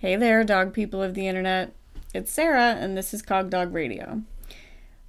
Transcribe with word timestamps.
Hey 0.00 0.16
there, 0.16 0.44
dog 0.44 0.72
people 0.72 1.02
of 1.02 1.12
the 1.12 1.28
internet. 1.28 1.74
It's 2.14 2.32
Sarah, 2.32 2.74
and 2.80 2.96
this 2.96 3.12
is 3.12 3.20
Cog 3.20 3.50
Dog 3.50 3.74
Radio. 3.74 4.22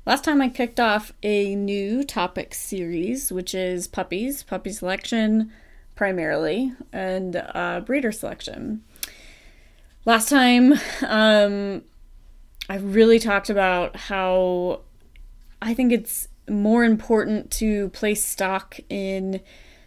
Last 0.05 0.25
time 0.25 0.41
I 0.41 0.49
kicked 0.49 0.81
off 0.81 1.13
a 1.23 1.55
new 1.55 2.03
topic 2.03 2.53
series, 2.53 3.31
which 3.31 3.55
is 3.55 3.87
puppies, 3.87 4.43
puppy 4.43 4.73
selection 4.73 5.49
primarily, 5.95 6.73
and 6.91 7.37
uh, 7.37 7.79
breeder 7.85 8.11
selection. 8.11 8.83
Last 10.03 10.27
time, 10.27 10.73
um, 11.07 11.83
I 12.69 12.75
really 12.75 13.17
talked 13.17 13.49
about 13.49 13.95
how 13.95 14.81
I 15.61 15.73
think 15.73 15.93
it's 15.93 16.27
more 16.49 16.83
important 16.83 17.49
to 17.51 17.87
place 17.91 18.25
stock 18.25 18.77
in 18.89 19.39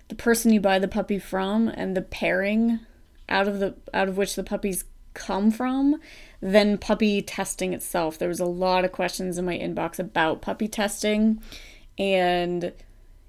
the 0.08 0.14
person 0.14 0.50
you 0.50 0.60
buy 0.60 0.78
the 0.78 0.88
puppy 0.88 1.18
from 1.18 1.68
and 1.68 1.94
the 1.94 2.00
pairing 2.00 2.80
out 3.28 3.48
of 3.48 3.58
the 3.58 3.74
out 3.92 4.08
of 4.08 4.16
which 4.16 4.34
the 4.34 4.44
puppies 4.44 4.84
come 5.14 5.50
from 5.50 6.00
than 6.40 6.76
puppy 6.76 7.22
testing 7.22 7.72
itself. 7.72 8.18
There 8.18 8.28
was 8.28 8.40
a 8.40 8.44
lot 8.44 8.84
of 8.84 8.92
questions 8.92 9.38
in 9.38 9.44
my 9.44 9.58
inbox 9.58 9.98
about 9.98 10.42
puppy 10.42 10.68
testing 10.68 11.40
and 11.96 12.72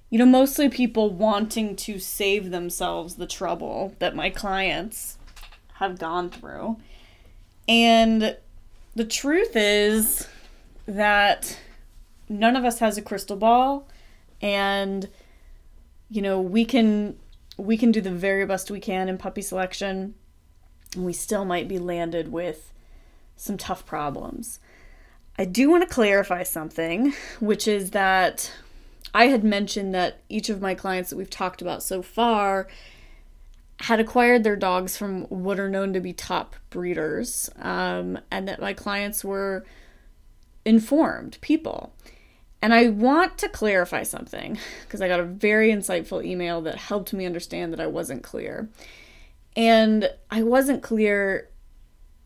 you 0.09 0.17
know 0.17 0.26
mostly 0.26 0.70
people 0.70 1.12
wanting 1.12 1.76
to 1.76 1.99
save 1.99 2.49
themselves 2.49 3.16
the 3.16 3.27
trouble 3.27 3.95
that 3.99 4.16
my 4.16 4.29
clients 4.29 5.17
have 5.76 5.99
gone 5.99 6.29
through. 6.29 6.77
And 7.67 8.38
the 8.95 9.05
truth 9.05 9.55
is 9.55 10.27
that 10.88 11.59
none 12.29 12.55
of 12.55 12.63
us 12.63 12.79
has 12.79 12.98
a 12.98 13.02
crystal 13.02 13.35
ball 13.35 13.88
and 14.41 15.09
you 16.09 16.21
know 16.21 16.40
we 16.40 16.65
can 16.65 17.17
we 17.57 17.77
can 17.77 17.91
do 17.91 18.02
the 18.02 18.12
very 18.12 18.45
best 18.45 18.70
we 18.70 18.79
can 18.79 19.09
in 19.09 19.17
puppy 19.17 19.41
selection 19.41 20.13
we 21.04 21.13
still 21.13 21.45
might 21.45 21.67
be 21.67 21.80
landed 21.80 22.31
with 22.31 22.72
some 23.35 23.58
tough 23.58 23.85
problems 23.85 24.59
i 25.38 25.46
do 25.46 25.70
want 25.70 25.88
to 25.88 25.93
clarify 25.93 26.43
something 26.43 27.13
which 27.40 27.68
is 27.68 27.91
that 27.91 28.51
i 29.13 29.27
had 29.27 29.43
mentioned 29.43 29.93
that 29.93 30.21
each 30.29 30.49
of 30.49 30.62
my 30.62 30.73
clients 30.73 31.10
that 31.10 31.18
we've 31.18 31.29
talked 31.29 31.62
about 31.62 31.84
so 31.84 32.01
far 32.01 32.68
had 33.82 33.99
acquired 33.99 34.43
their 34.43 34.55
dogs 34.55 34.96
from 34.96 35.23
what 35.23 35.60
are 35.60 35.70
known 35.70 35.91
to 35.91 35.99
be 35.99 36.13
top 36.13 36.55
breeders 36.70 37.49
um, 37.60 38.18
and 38.32 38.48
that 38.48 38.62
my 38.62 38.73
clients 38.73 39.23
were 39.23 39.66
informed 40.63 41.38
people 41.41 41.93
and 42.66 42.73
I 42.73 42.88
want 42.88 43.38
to 43.38 43.48
clarify 43.48 44.01
something 44.01 44.57
because 44.82 44.99
I 44.99 45.07
got 45.07 45.20
a 45.20 45.23
very 45.23 45.70
insightful 45.70 46.26
email 46.26 46.62
that 46.62 46.77
helped 46.77 47.13
me 47.13 47.27
understand 47.27 47.71
that 47.73 47.79
I 47.79 47.85
wasn't 47.85 48.23
clear. 48.23 48.70
And 49.55 50.09
I 50.29 50.43
wasn't 50.43 50.84
clear 50.84 51.49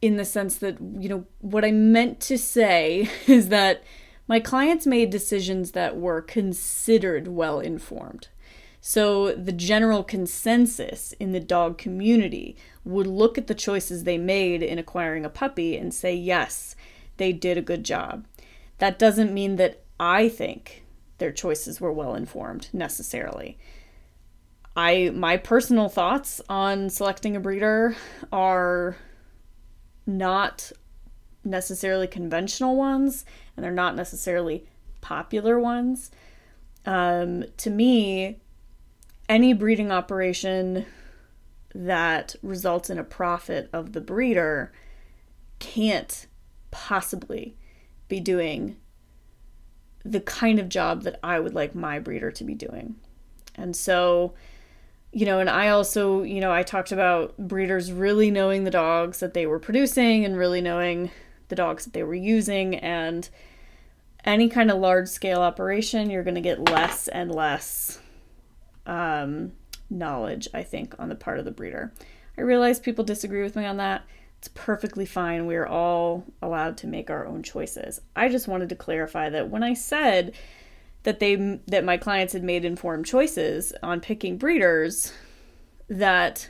in 0.02 0.17
the 0.17 0.25
sense 0.25 0.58
that, 0.58 0.77
you 0.97 1.09
know, 1.09 1.25
what 1.39 1.66
I 1.66 1.72
meant 1.72 2.19
to 2.22 2.38
say 2.38 3.09
is 3.27 3.49
that 3.49 3.83
my 4.27 4.39
clients 4.39 4.85
made 4.85 5.09
decisions 5.09 5.72
that 5.72 5.97
were 5.97 6.22
considered 6.22 7.27
well 7.27 7.59
informed. 7.59 8.27
So 8.81 9.33
the 9.33 9.52
general 9.52 10.03
consensus 10.03 11.13
in 11.13 11.31
the 11.31 11.39
dog 11.39 11.77
community 11.77 12.55
would 12.85 13.07
look 13.07 13.38
at 13.38 13.47
the 13.47 13.55
choices 13.55 14.03
they 14.03 14.17
made 14.17 14.63
in 14.63 14.80
acquiring 14.80 15.25
a 15.25 15.30
puppy 15.30 15.75
and 15.75 15.94
say, 15.94 16.16
yes, 16.16 16.75
they 17.17 17.33
did 17.33 17.57
a 17.57 17.61
good 17.61 17.83
job. 17.83 18.25
That 18.77 18.97
doesn't 18.97 19.33
mean 19.33 19.57
that 19.57 19.83
I 20.00 20.30
think 20.30 20.85
their 21.17 21.31
choices 21.31 21.81
were 21.81 21.91
well 21.91 22.16
informed 22.16 22.69
necessarily. 22.72 23.57
I 24.80 25.09
my 25.13 25.35
personal 25.35 25.89
thoughts 25.89 26.39
on 26.47 26.89
selecting 26.89 27.35
a 27.35 27.41
breeder 27.41 27.97
are 28.31 28.95
not 30.08 30.72
necessarily 31.44 32.08
conventional 32.08 32.77
ones 32.77 33.25
and 33.57 33.63
they're 33.63 33.73
not 33.73 33.97
necessarily 33.97 34.66
popular 35.02 35.59
ones. 35.59 36.11
Um, 36.85 37.44
to 37.57 37.69
me, 37.69 38.39
any 39.28 39.51
breeding 39.51 39.91
operation 39.91 40.85
that 41.75 42.38
results 42.41 42.89
in 42.89 42.97
a 42.97 43.03
profit 43.03 43.69
of 43.73 43.91
the 43.91 44.01
breeder 44.01 44.72
can't 45.59 46.25
possibly 46.72 47.57
be 48.07 48.22
doing 48.22 48.78
the 50.06 50.22
kind 50.22 50.57
of 50.57 50.69
job 50.69 51.03
that 51.03 51.19
I 51.22 51.41
would 51.41 51.53
like 51.53 51.75
my 51.75 52.00
breeder 52.00 52.31
to 52.31 52.44
be 52.45 52.56
doing. 52.56 52.95
And 53.56 53.75
so, 53.75 54.35
you 55.12 55.25
know, 55.25 55.40
and 55.40 55.50
I 55.50 55.70
also, 55.70 56.22
you 56.24 56.40
know, 56.40 56.52
I 56.52 56.64
talked 56.64 56.92
about 56.92 57.36
breeders 57.38 57.92
really 57.92 58.30
knowing 58.30 58.64
the 58.64 58.72
dogs 58.72 59.20
that 59.20 59.34
they 59.34 59.47
were 59.47 59.59
producing 59.59 60.24
and 60.24 60.38
really 60.38 60.62
knowing 60.62 61.09
the 61.47 61.56
dogs 61.56 61.86
that 61.86 61.94
they 61.94 62.03
were 62.03 62.14
using. 62.14 62.75
And 62.75 63.28
any 64.24 64.50
kind 64.50 64.69
of 64.69 64.78
large 64.78 65.08
scale 65.08 65.42
operation, 65.42 66.09
you're 66.09 66.24
going 66.24 66.36
to 66.36 66.42
get 66.42 66.69
less 66.69 67.08
and 67.08 67.34
less 67.34 68.00
um, 68.86 69.53
knowledge, 69.90 70.48
I 70.53 70.64
think, 70.64 70.96
on 71.00 71.09
the 71.09 71.16
part 71.16 71.40
of 71.40 71.46
the 71.46 71.52
breeder. 71.52 71.92
I 72.38 72.42
realize 72.42 72.80
people 72.80 73.03
disagree 73.03 73.42
with 73.42 73.56
me 73.56 73.66
on 73.66 73.78
that. 73.78 74.03
It's 74.38 74.50
perfectly 74.53 75.06
fine. 75.06 75.48
We're 75.48 75.66
all 75.66 76.24
allowed 76.42 76.78
to 76.78 76.88
make 76.88 77.09
our 77.09 77.25
own 77.25 77.44
choices. 77.44 78.00
I 78.16 78.30
just 78.30 78.48
wanted 78.48 78.69
to 78.69 78.75
clarify 78.75 79.30
that 79.30 79.50
when 79.50 79.64
I 79.64 79.74
said 79.74 80.34
that 81.04 81.20
they 81.20 81.36
that 81.68 81.84
my 81.84 81.98
clients 81.98 82.34
had 82.34 82.44
made 82.44 82.66
informed 82.66 83.06
choices 83.06 83.74
on 83.82 84.00
picking 84.00 84.38
breeders 84.38 85.14
that 85.88 86.50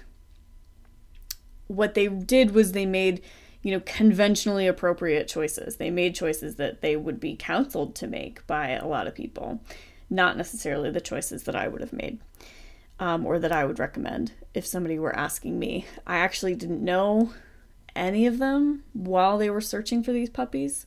what 1.67 1.93
they 1.93 2.07
did 2.07 2.51
was 2.51 2.71
they 2.71 2.85
made 2.85 3.21
you 3.61 3.71
know 3.71 3.81
conventionally 3.85 4.67
appropriate 4.67 5.27
choices 5.27 5.77
they 5.77 5.89
made 5.89 6.15
choices 6.15 6.55
that 6.55 6.81
they 6.81 6.95
would 6.95 7.19
be 7.19 7.35
counseled 7.35 7.95
to 7.95 8.07
make 8.07 8.45
by 8.47 8.69
a 8.69 8.87
lot 8.87 9.07
of 9.07 9.15
people 9.15 9.61
not 10.09 10.35
necessarily 10.35 10.89
the 10.89 11.01
choices 11.01 11.43
that 11.43 11.55
i 11.55 11.67
would 11.67 11.81
have 11.81 11.93
made 11.93 12.19
um, 12.99 13.25
or 13.25 13.37
that 13.39 13.51
i 13.51 13.63
would 13.63 13.79
recommend 13.79 14.31
if 14.53 14.65
somebody 14.65 14.97
were 14.97 15.15
asking 15.15 15.59
me 15.59 15.85
i 16.07 16.17
actually 16.17 16.55
didn't 16.55 16.83
know 16.83 17.31
any 17.95 18.25
of 18.25 18.39
them 18.39 18.83
while 18.93 19.37
they 19.37 19.49
were 19.49 19.61
searching 19.61 20.03
for 20.03 20.11
these 20.11 20.29
puppies. 20.29 20.85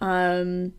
Um, 0.00 0.72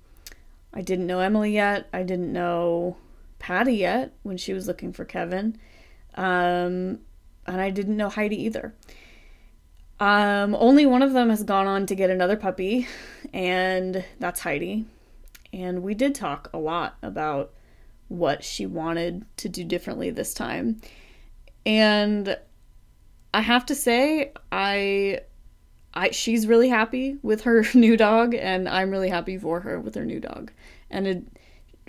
I 0.75 0.81
didn't 0.81 1.07
know 1.07 1.19
Emily 1.19 1.53
yet. 1.53 1.87
I 1.93 2.03
didn't 2.03 2.33
know 2.33 2.97
Patty 3.39 3.75
yet 3.75 4.13
when 4.23 4.37
she 4.37 4.53
was 4.53 4.67
looking 4.67 4.91
for 4.91 5.05
Kevin. 5.05 5.57
Um, 6.15 6.99
and 7.47 7.61
I 7.61 7.69
didn't 7.69 7.97
know 7.97 8.09
Heidi 8.09 8.43
either. 8.43 8.75
Um, 9.99 10.55
only 10.55 10.85
one 10.85 11.01
of 11.01 11.13
them 11.13 11.29
has 11.29 11.43
gone 11.43 11.67
on 11.67 11.85
to 11.85 11.95
get 11.95 12.09
another 12.09 12.35
puppy, 12.35 12.87
and 13.33 14.03
that's 14.19 14.41
Heidi. 14.41 14.85
And 15.53 15.83
we 15.83 15.93
did 15.93 16.13
talk 16.13 16.49
a 16.53 16.57
lot 16.57 16.97
about 17.01 17.53
what 18.09 18.43
she 18.43 18.65
wanted 18.65 19.25
to 19.37 19.47
do 19.47 19.63
differently 19.63 20.09
this 20.09 20.33
time. 20.33 20.81
And 21.65 22.37
I 23.33 23.41
have 23.41 23.65
to 23.67 23.75
say, 23.75 24.33
I 24.51 25.21
I 25.95 26.11
she's 26.11 26.47
really 26.47 26.69
happy 26.69 27.17
with 27.21 27.41
her 27.41 27.65
new 27.73 27.97
dog, 27.97 28.35
and 28.35 28.67
I'm 28.67 28.91
really 28.91 29.09
happy 29.09 29.37
for 29.37 29.61
her 29.61 29.79
with 29.79 29.95
her 29.95 30.05
new 30.05 30.19
dog. 30.19 30.51
And 30.89 31.07
it, 31.07 31.23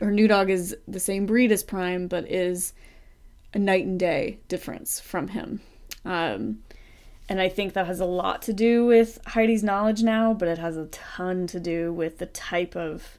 her 0.01 0.11
new 0.11 0.29
dog 0.29 0.51
is 0.51 0.77
the 0.87 1.01
same 1.01 1.27
breed 1.27 1.53
as 1.53 1.63
Prime, 1.63 2.07
but 2.07 2.31
is 2.31 2.73
a 3.53 3.59
night 3.59 3.87
and 3.87 3.99
day 3.99 4.39
difference 4.49 5.01
from 5.01 5.29
him. 5.29 5.61
Um, 6.05 6.63
and 7.29 7.41
I 7.41 7.49
think 7.49 7.73
that 7.73 7.87
has 7.87 8.01
a 8.01 8.05
lot 8.05 8.43
to 8.43 8.53
do 8.53 8.87
with 8.87 9.19
Heidi's 9.27 9.65
knowledge 9.65 10.03
now, 10.03 10.33
but 10.33 10.49
it 10.49 10.59
has 10.59 10.77
a 10.77 10.87
ton 10.87 11.47
to 11.49 11.59
do 11.59 11.93
with 11.93 12.19
the 12.19 12.27
type 12.27 12.77
of 12.77 13.19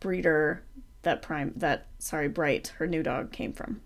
breeder 0.00 0.62
that 1.02 1.22
Prime 1.22 1.52
that 1.56 1.86
sorry 1.98 2.28
Bright, 2.28 2.72
her 2.78 2.86
new 2.86 3.02
dog, 3.02 3.30
came 3.30 3.52
from. 3.52 3.80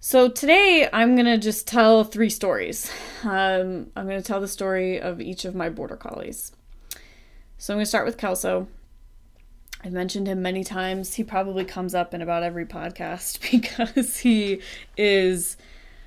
So 0.00 0.28
today 0.28 0.88
I'm 0.92 1.14
going 1.14 1.26
to 1.26 1.38
just 1.38 1.66
tell 1.66 2.04
three 2.04 2.30
stories. 2.30 2.90
Um, 3.24 3.90
I'm 3.96 4.06
going 4.06 4.20
to 4.20 4.26
tell 4.26 4.40
the 4.40 4.48
story 4.48 5.00
of 5.00 5.20
each 5.20 5.44
of 5.44 5.54
my 5.54 5.68
border 5.68 5.96
collies. 5.96 6.52
So 7.58 7.72
I'm 7.72 7.78
going 7.78 7.84
to 7.84 7.88
start 7.88 8.06
with 8.06 8.18
Kelso. 8.18 8.68
I've 9.82 9.92
mentioned 9.92 10.26
him 10.26 10.42
many 10.42 10.64
times. 10.64 11.14
He 11.14 11.24
probably 11.24 11.64
comes 11.64 11.94
up 11.94 12.12
in 12.12 12.20
about 12.22 12.42
every 12.42 12.66
podcast 12.66 13.40
because 13.50 14.18
he 14.18 14.60
is 14.96 15.56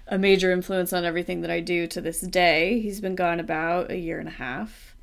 a 0.08 0.18
major 0.18 0.52
influence 0.52 0.94
on 0.94 1.06
everything 1.06 1.42
that 1.42 1.52
I 1.52 1.60
do 1.60 1.88
to 1.88 2.02
this 2.02 2.22
day. 2.22 2.80
He's 2.80 3.02
been 3.02 3.16
gone 3.16 3.40
about 3.40 3.92
a 3.92 3.98
year 3.98 4.20
and 4.20 4.28
a 4.28 4.32
half. 4.32 4.96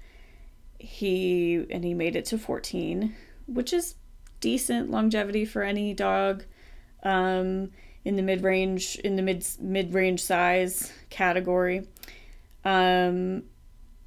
He 0.79 1.67
and 1.71 1.85
he 1.85 1.95
made 1.95 2.17
it 2.17 2.25
to 2.27 2.39
14, 2.39 3.15
which 3.47 3.73
is 3.73 3.95
decent 4.41 4.91
longevity 4.91 5.45
for 5.45 5.63
any 5.63 5.95
dog. 5.95 6.45
Um, 7.03 7.71
in 8.07 8.15
the 8.15 8.23
mid 8.23 8.45
range 8.45 8.95
in 9.03 9.17
the 9.17 9.23
mid 9.23 9.45
mid 9.61 9.93
range 9.93 10.23
size 10.23 10.93
category. 11.11 11.89
Um, 12.65 13.43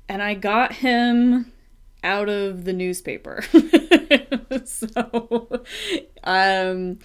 and 0.08 0.24
I 0.24 0.36
got 0.36 0.72
him 0.72 1.52
out 2.02 2.30
of 2.30 2.64
the 2.64 2.72
newspaper. 2.72 3.44
so 4.66 5.64
um, 6.24 7.00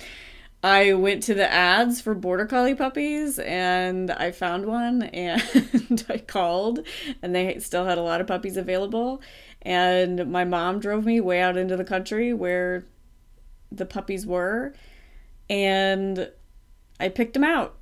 I 0.62 0.92
went 0.92 1.24
to 1.24 1.34
the 1.34 1.52
ads 1.52 2.00
for 2.00 2.14
border 2.14 2.46
collie 2.46 2.76
puppies 2.76 3.40
and 3.40 4.12
I 4.12 4.30
found 4.30 4.66
one 4.66 5.02
and 5.02 6.06
I 6.08 6.18
called 6.18 6.86
and 7.22 7.34
they 7.34 7.58
still 7.58 7.86
had 7.86 7.98
a 7.98 8.02
lot 8.02 8.20
of 8.20 8.28
puppies 8.28 8.56
available 8.56 9.20
and 9.62 10.30
my 10.30 10.44
mom 10.44 10.78
drove 10.78 11.04
me 11.04 11.20
way 11.20 11.40
out 11.40 11.56
into 11.56 11.76
the 11.76 11.84
country 11.84 12.32
where 12.32 12.86
the 13.72 13.84
puppies 13.84 14.24
were 14.24 14.74
and 15.50 16.30
I 16.98 17.08
picked 17.08 17.36
him 17.36 17.44
out 17.44 17.76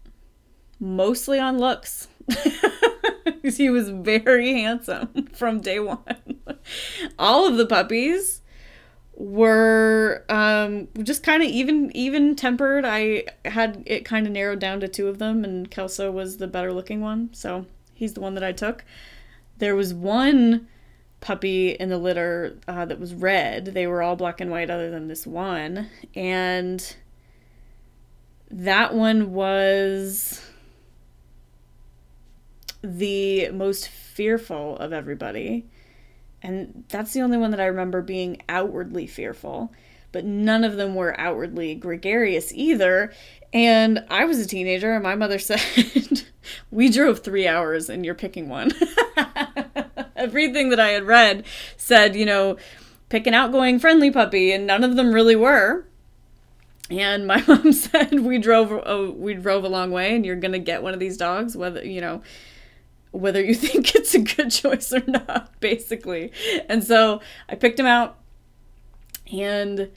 mostly 0.83 1.39
on 1.39 1.59
looks. 1.59 2.09
he 3.43 3.71
was 3.71 3.89
very 3.89 4.53
handsome 4.53 5.29
from 5.33 5.61
day 5.61 5.79
one. 5.79 6.41
All 7.19 7.47
of 7.47 7.57
the 7.57 7.67
puppies 7.67 8.43
were 9.15 10.25
um, 10.29 10.89
just 11.03 11.23
kind 11.23 11.43
of 11.43 11.49
even 11.49 11.95
even 11.97 12.35
tempered. 12.35 12.85
I 12.85 13.25
had 13.45 13.83
it 13.87 14.05
kind 14.05 14.27
of 14.27 14.33
narrowed 14.33 14.59
down 14.59 14.81
to 14.81 14.89
two 14.89 15.09
of 15.09 15.19
them, 15.19 15.45
and 15.45 15.71
Kelso 15.71 16.11
was 16.11 16.39
the 16.39 16.49
better 16.49 16.73
looking 16.73 17.01
one, 17.01 17.33
so 17.33 17.67
he's 17.95 18.15
the 18.15 18.21
one 18.21 18.35
that 18.35 18.45
I 18.45 18.53
took. 18.53 18.85
There 19.59 19.77
was 19.77 19.95
one 19.95 20.67
puppy 21.21 21.71
in 21.71 21.89
the 21.89 21.99
litter 21.99 22.59
uh, 22.67 22.85
that 22.87 22.99
was 22.99 23.15
red. 23.15 23.67
They 23.67 23.87
were 23.87 24.03
all 24.03 24.17
black 24.17 24.41
and 24.41 24.51
white, 24.51 24.71
other 24.71 24.91
than 24.91 25.07
this 25.07 25.27
one, 25.27 25.89
and 26.17 26.97
that 28.53 28.95
one 28.95 29.33
was 29.33 30.41
the 32.83 33.49
most 33.51 33.89
fearful 33.89 34.77
of 34.77 34.93
everybody. 34.93 35.67
And 36.43 36.85
that's 36.89 37.13
the 37.13 37.23
only 37.23 37.39
one 37.39 37.53
that 37.53 37.61
I 37.61 37.67
remember 37.67 38.03
being 38.03 38.43
outwardly 38.49 39.07
fearful. 39.07 39.73
But 40.11 40.25
none 40.27 40.65
of 40.65 40.77
them 40.77 40.95
were 40.95 41.19
outwardly 41.19 41.75
gregarious 41.75 42.53
either. 42.53 43.13
And 43.53 44.05
I 44.11 44.25
was 44.27 44.39
a 44.39 44.47
teenager, 44.47 44.93
and 44.93 45.03
my 45.03 45.15
mother 45.15 45.39
said, 45.39 46.25
We 46.71 46.91
drove 46.91 47.21
three 47.21 47.49
hours 47.49 47.89
and 47.89 48.05
you're 48.05 48.15
picking 48.15 48.49
one. 48.49 48.73
Everything 50.17 50.69
that 50.71 50.81
I 50.81 50.89
had 50.89 51.05
read 51.05 51.45
said, 51.77 52.15
you 52.15 52.27
know, 52.27 52.57
pick 53.09 53.27
an 53.27 53.35
outgoing, 53.35 53.79
friendly 53.79 54.11
puppy, 54.11 54.53
and 54.53 54.67
none 54.67 54.85
of 54.85 54.97
them 54.97 55.13
really 55.13 55.37
were. 55.37 55.87
And 56.93 57.27
my 57.27 57.43
mom 57.49 57.73
said 57.73 58.21
we 58.21 58.39
drove 58.39 58.73
uh, 58.73 59.13
we 59.13 59.35
drove 59.35 59.65
a 59.65 59.69
long 59.69 59.91
way, 59.91 60.15
and 60.15 60.27
you're 60.27 60.37
gonna 60.37 60.59
get 60.59 60.83
one 60.83 60.95
of 60.95 61.01
these 61.01 61.17
dogs, 61.17 61.57
whether 61.57 61.85
you 61.85 62.01
know 62.01 62.23
whether 63.11 63.43
you 63.43 63.55
think 63.55 63.95
it's 63.95 64.15
a 64.15 64.21
good 64.21 64.51
choice 64.51 64.93
or 64.93 65.03
not, 65.07 65.59
basically. 65.61 66.33
And 66.69 66.85
so 66.85 67.21
I 67.49 67.55
picked 67.55 67.81
him 67.81 67.87
out, 67.87 68.19
and 69.33 69.91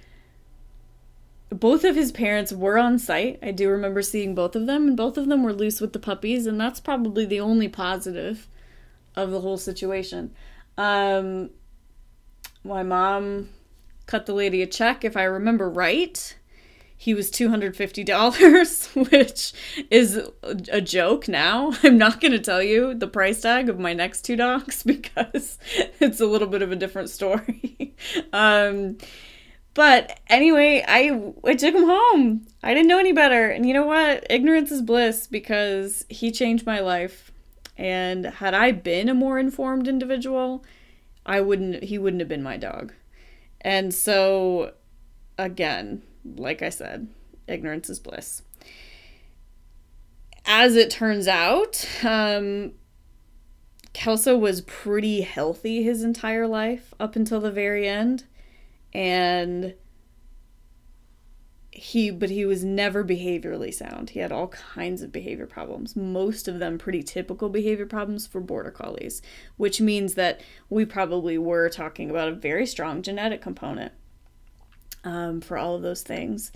both 1.49 1.83
of 1.83 1.95
his 1.95 2.11
parents 2.11 2.51
were 2.51 2.77
on 2.77 2.97
site. 2.97 3.39
I 3.41 3.51
do 3.51 3.69
remember 3.69 4.01
seeing 4.01 4.33
both 4.33 4.55
of 4.55 4.65
them, 4.65 4.87
and 4.87 4.97
both 4.97 5.17
of 5.17 5.27
them 5.27 5.43
were 5.43 5.53
loose 5.53 5.81
with 5.81 5.93
the 5.93 5.99
puppies, 5.99 6.45
and 6.45 6.59
that's 6.59 6.79
probably 6.79 7.25
the 7.25 7.39
only 7.39 7.67
positive 7.67 8.47
of 9.15 9.31
the 9.31 9.41
whole 9.41 9.57
situation. 9.57 10.33
Um, 10.77 11.51
my 12.63 12.83
mom 12.83 13.49
cut 14.05 14.25
the 14.25 14.33
lady 14.33 14.61
a 14.61 14.67
check, 14.67 15.03
if 15.03 15.15
I 15.15 15.23
remember 15.23 15.69
right 15.69 16.35
he 16.97 17.13
was 17.13 17.29
$250, 17.29 19.09
which 19.11 19.53
is 19.91 20.29
a 20.43 20.81
joke 20.81 21.27
now. 21.27 21.73
I'm 21.83 21.97
not 21.97 22.21
going 22.21 22.31
to 22.31 22.39
tell 22.39 22.63
you 22.63 22.93
the 22.93 23.07
price 23.07 23.41
tag 23.41 23.69
of 23.69 23.79
my 23.79 23.93
next 23.93 24.21
two 24.21 24.35
dogs 24.35 24.83
because 24.85 25.57
it's 25.99 26.21
a 26.21 26.25
little 26.25 26.47
bit 26.47 26.61
of 26.61 26.71
a 26.71 26.75
different 26.75 27.09
story. 27.09 27.95
um, 28.33 28.97
but 29.73 30.19
anyway, 30.27 30.85
I, 30.87 31.31
I 31.43 31.55
took 31.55 31.75
him 31.75 31.83
home. 31.83 32.47
I 32.63 32.73
didn't 32.73 32.87
know 32.87 32.99
any 32.99 33.11
better. 33.11 33.49
And 33.49 33.65
you 33.65 33.73
know 33.73 33.85
what? 33.85 34.25
Ignorance 34.29 34.71
is 34.71 34.81
bliss 34.81 35.27
because 35.27 36.05
he 36.09 36.31
changed 36.31 36.65
my 36.65 36.79
life. 36.79 37.31
And 37.77 38.25
had 38.25 38.53
I 38.53 38.71
been 38.71 39.09
a 39.09 39.13
more 39.13 39.37
informed 39.37 39.89
individual, 39.89 40.63
I 41.25 41.41
wouldn't, 41.41 41.83
he 41.83 41.97
wouldn't 41.97 42.21
have 42.21 42.29
been 42.29 42.41
my 42.41 42.55
dog. 42.55 42.93
And 43.59 43.93
so, 43.93 44.73
again, 45.37 46.03
like 46.35 46.61
I 46.61 46.69
said, 46.69 47.07
ignorance 47.47 47.89
is 47.89 47.99
bliss. 47.99 48.41
As 50.45 50.75
it 50.75 50.89
turns 50.89 51.27
out, 51.27 51.87
um, 52.03 52.73
Kelso 53.93 54.37
was 54.37 54.61
pretty 54.61 55.21
healthy 55.21 55.83
his 55.83 56.03
entire 56.03 56.47
life 56.47 56.93
up 56.99 57.15
until 57.15 57.39
the 57.39 57.51
very 57.51 57.87
end. 57.87 58.25
And 58.93 59.75
he 61.71 62.09
but 62.09 62.29
he 62.29 62.45
was 62.45 62.63
never 62.63 63.03
behaviorally 63.03 63.73
sound. 63.73 64.11
He 64.11 64.19
had 64.19 64.31
all 64.31 64.47
kinds 64.47 65.01
of 65.01 65.11
behavior 65.11 65.45
problems, 65.45 65.95
most 65.95 66.47
of 66.47 66.59
them 66.59 66.77
pretty 66.77 67.03
typical 67.03 67.49
behavior 67.49 67.85
problems 67.85 68.25
for 68.25 68.39
border 68.39 68.71
collies, 68.71 69.21
which 69.57 69.81
means 69.81 70.13
that 70.13 70.39
we 70.69 70.85
probably 70.85 71.37
were 71.37 71.67
talking 71.69 72.09
about 72.09 72.29
a 72.29 72.33
very 72.33 72.65
strong 72.65 73.01
genetic 73.01 73.41
component 73.41 73.91
um, 75.05 75.39
for 75.39 75.57
all 75.57 75.75
of 75.75 75.81
those 75.81 76.01
things. 76.01 76.51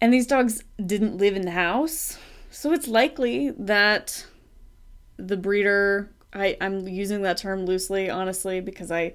And 0.00 0.12
these 0.12 0.26
dogs 0.26 0.62
didn't 0.84 1.18
live 1.18 1.36
in 1.36 1.42
the 1.42 1.50
house, 1.50 2.18
so 2.50 2.72
it's 2.72 2.88
likely 2.88 3.50
that 3.50 4.26
the 5.18 5.36
breeder, 5.36 6.10
I, 6.32 6.56
I'm 6.60 6.88
using 6.88 7.22
that 7.22 7.38
term 7.38 7.66
loosely, 7.66 8.08
honestly, 8.08 8.60
because 8.60 8.90
I 8.90 9.14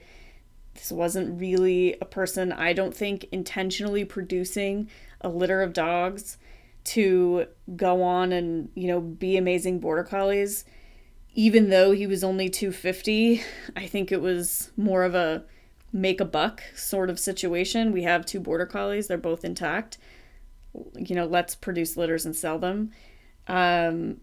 this 0.74 0.92
wasn't 0.92 1.40
really 1.40 1.98
a 2.00 2.06
person 2.06 2.52
I 2.52 2.74
don't 2.74 2.96
think 2.96 3.26
intentionally 3.32 4.06
producing 4.06 4.90
a 5.20 5.30
litter 5.30 5.62
of 5.62 5.74
dogs 5.74 6.38
to 6.84 7.48
go 7.76 8.04
on 8.04 8.32
and 8.32 8.70
you 8.74 8.88
know 8.88 9.00
be 9.00 9.38
amazing 9.38 9.80
border 9.80 10.04
collies 10.04 10.66
even 11.34 11.70
though 11.70 11.92
he 11.92 12.08
was 12.08 12.24
only 12.24 12.50
250 12.50 13.44
i 13.76 13.86
think 13.86 14.12
it 14.12 14.20
was 14.20 14.72
more 14.76 15.04
of 15.04 15.14
a 15.14 15.44
make 15.94 16.22
a 16.22 16.26
buck 16.26 16.64
sort 16.76 17.10
of 17.10 17.20
situation. 17.20 17.92
We 17.92 18.04
have 18.04 18.26
two 18.26 18.40
border 18.40 18.66
collies, 18.66 19.08
they're 19.08 19.18
both 19.18 19.44
intact. 19.44 19.98
You 20.96 21.16
know, 21.16 21.26
let's 21.26 21.56
produce 21.56 21.98
litters 21.98 22.26
and 22.26 22.36
sell 22.36 22.58
them. 22.58 22.92
Um, 23.48 24.22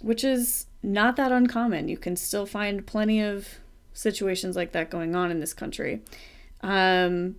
which 0.00 0.22
is 0.22 0.66
not 0.82 1.16
that 1.16 1.32
uncommon. 1.32 1.88
You 1.88 1.96
can 1.96 2.16
still 2.16 2.46
find 2.46 2.86
plenty 2.86 3.20
of 3.20 3.48
situations 3.92 4.56
like 4.56 4.72
that 4.72 4.90
going 4.90 5.16
on 5.16 5.30
in 5.30 5.40
this 5.40 5.52
country. 5.52 6.02
Um, 6.60 7.36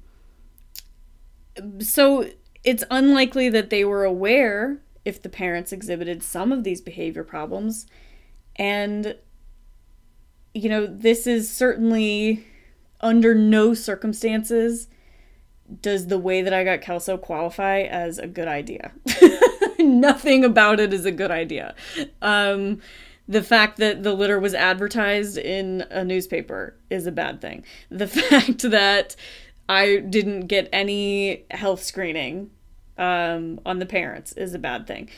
so 1.80 2.30
it's 2.64 2.84
unlikely 2.92 3.50
that 3.50 3.70
they 3.70 3.86
were 3.86 4.04
aware 4.04 4.82
if 5.06 5.22
the 5.22 5.30
parents 5.30 5.72
exhibited 5.72 6.22
some 6.22 6.52
of 6.52 6.64
these 6.64 6.82
behavior 6.82 7.24
problems. 7.24 7.88
And, 8.58 9.16
you 10.54 10.68
know, 10.68 10.86
this 10.86 11.26
is 11.26 11.50
certainly 11.50 12.46
under 13.02 13.34
no 13.34 13.74
circumstances 13.74 14.88
does 15.82 16.08
the 16.08 16.18
way 16.18 16.42
that 16.42 16.54
I 16.54 16.64
got 16.64 16.82
Kelso 16.82 17.18
qualify 17.18 17.82
as 17.82 18.18
a 18.18 18.28
good 18.28 18.48
idea. 18.48 18.92
Nothing 19.80 20.44
about 20.44 20.80
it 20.80 20.94
is 20.94 21.06
a 21.06 21.12
good 21.12 21.32
idea. 21.32 21.76
Um, 22.22 22.82
the 23.28 23.44
fact 23.44 23.78
that 23.78 24.02
the 24.02 24.14
litter 24.14 24.40
was 24.40 24.56
advertised 24.56 25.38
in 25.38 25.82
a 25.92 26.04
newspaper 26.04 26.76
is 26.90 27.06
a 27.06 27.12
bad 27.12 27.40
thing. 27.42 27.64
The 27.90 28.08
fact 28.08 28.64
that 28.64 29.16
I 29.70 29.98
didn't 29.98 30.48
get 30.48 30.68
any 30.74 31.46
health 31.52 31.84
screening 31.84 32.50
um, 32.98 33.62
on 33.66 33.78
the 33.78 33.86
parents 33.86 34.34
is 34.34 34.54
a 34.56 34.60
bad 34.60 34.88
thing. 34.88 35.10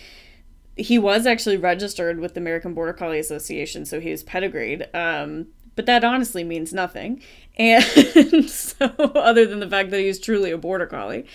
He 0.75 0.99
was 0.99 1.25
actually 1.25 1.57
registered 1.57 2.19
with 2.19 2.33
the 2.33 2.41
American 2.41 2.73
Border 2.73 2.93
Collie 2.93 3.19
Association, 3.19 3.85
so 3.85 3.99
he 3.99 4.11
was 4.11 4.23
pedigreed. 4.23 4.87
Um, 4.93 5.47
but 5.75 5.85
that 5.85 6.03
honestly 6.03 6.43
means 6.43 6.73
nothing. 6.73 7.21
And 7.57 7.83
so, 8.49 8.85
other 9.15 9.45
than 9.45 9.59
the 9.59 9.69
fact 9.69 9.91
that 9.91 9.99
he's 9.99 10.19
truly 10.19 10.51
a 10.51 10.57
border 10.57 10.85
collie. 10.85 11.25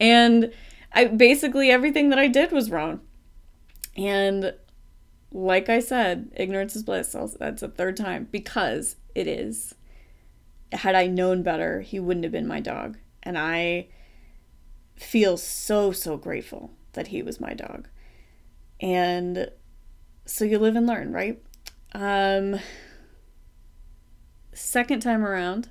And 0.00 0.52
I 0.92 1.06
basically 1.06 1.70
everything 1.70 2.10
that 2.10 2.18
I 2.18 2.28
did 2.28 2.52
was 2.52 2.70
wrong. 2.70 3.00
And 3.96 4.54
like 5.32 5.68
I 5.68 5.80
said, 5.80 6.32
ignorance 6.36 6.76
is 6.76 6.82
bliss. 6.82 7.16
That's 7.38 7.62
a 7.62 7.68
third 7.68 7.96
time 7.96 8.28
because 8.30 8.96
it 9.14 9.26
is. 9.26 9.74
Had 10.72 10.94
I 10.94 11.06
known 11.06 11.42
better, 11.42 11.80
he 11.80 12.00
wouldn't 12.00 12.24
have 12.24 12.32
been 12.32 12.46
my 12.46 12.60
dog. 12.60 12.98
And 13.22 13.38
I 13.38 13.88
feel 14.96 15.36
so, 15.36 15.92
so 15.92 16.16
grateful 16.16 16.72
that 16.94 17.08
he 17.08 17.22
was 17.22 17.40
my 17.40 17.52
dog. 17.52 17.88
And 18.80 19.50
so 20.24 20.44
you 20.44 20.58
live 20.58 20.76
and 20.76 20.86
learn, 20.86 21.12
right? 21.12 21.40
Um, 21.92 22.58
second 24.56 25.00
time 25.00 25.24
around, 25.24 25.68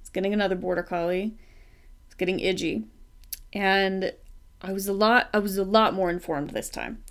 it's 0.00 0.10
getting 0.10 0.32
another 0.32 0.54
border 0.54 0.82
collie. 0.82 1.34
It's 2.06 2.14
getting 2.14 2.38
Idgie. 2.38 2.84
And 3.52 4.12
I 4.60 4.72
was 4.72 4.86
a 4.86 4.92
lot 4.92 5.28
I 5.34 5.38
was 5.38 5.56
a 5.56 5.64
lot 5.64 5.94
more 5.94 6.10
informed 6.10 6.50
this 6.50 6.68
time. 6.68 7.02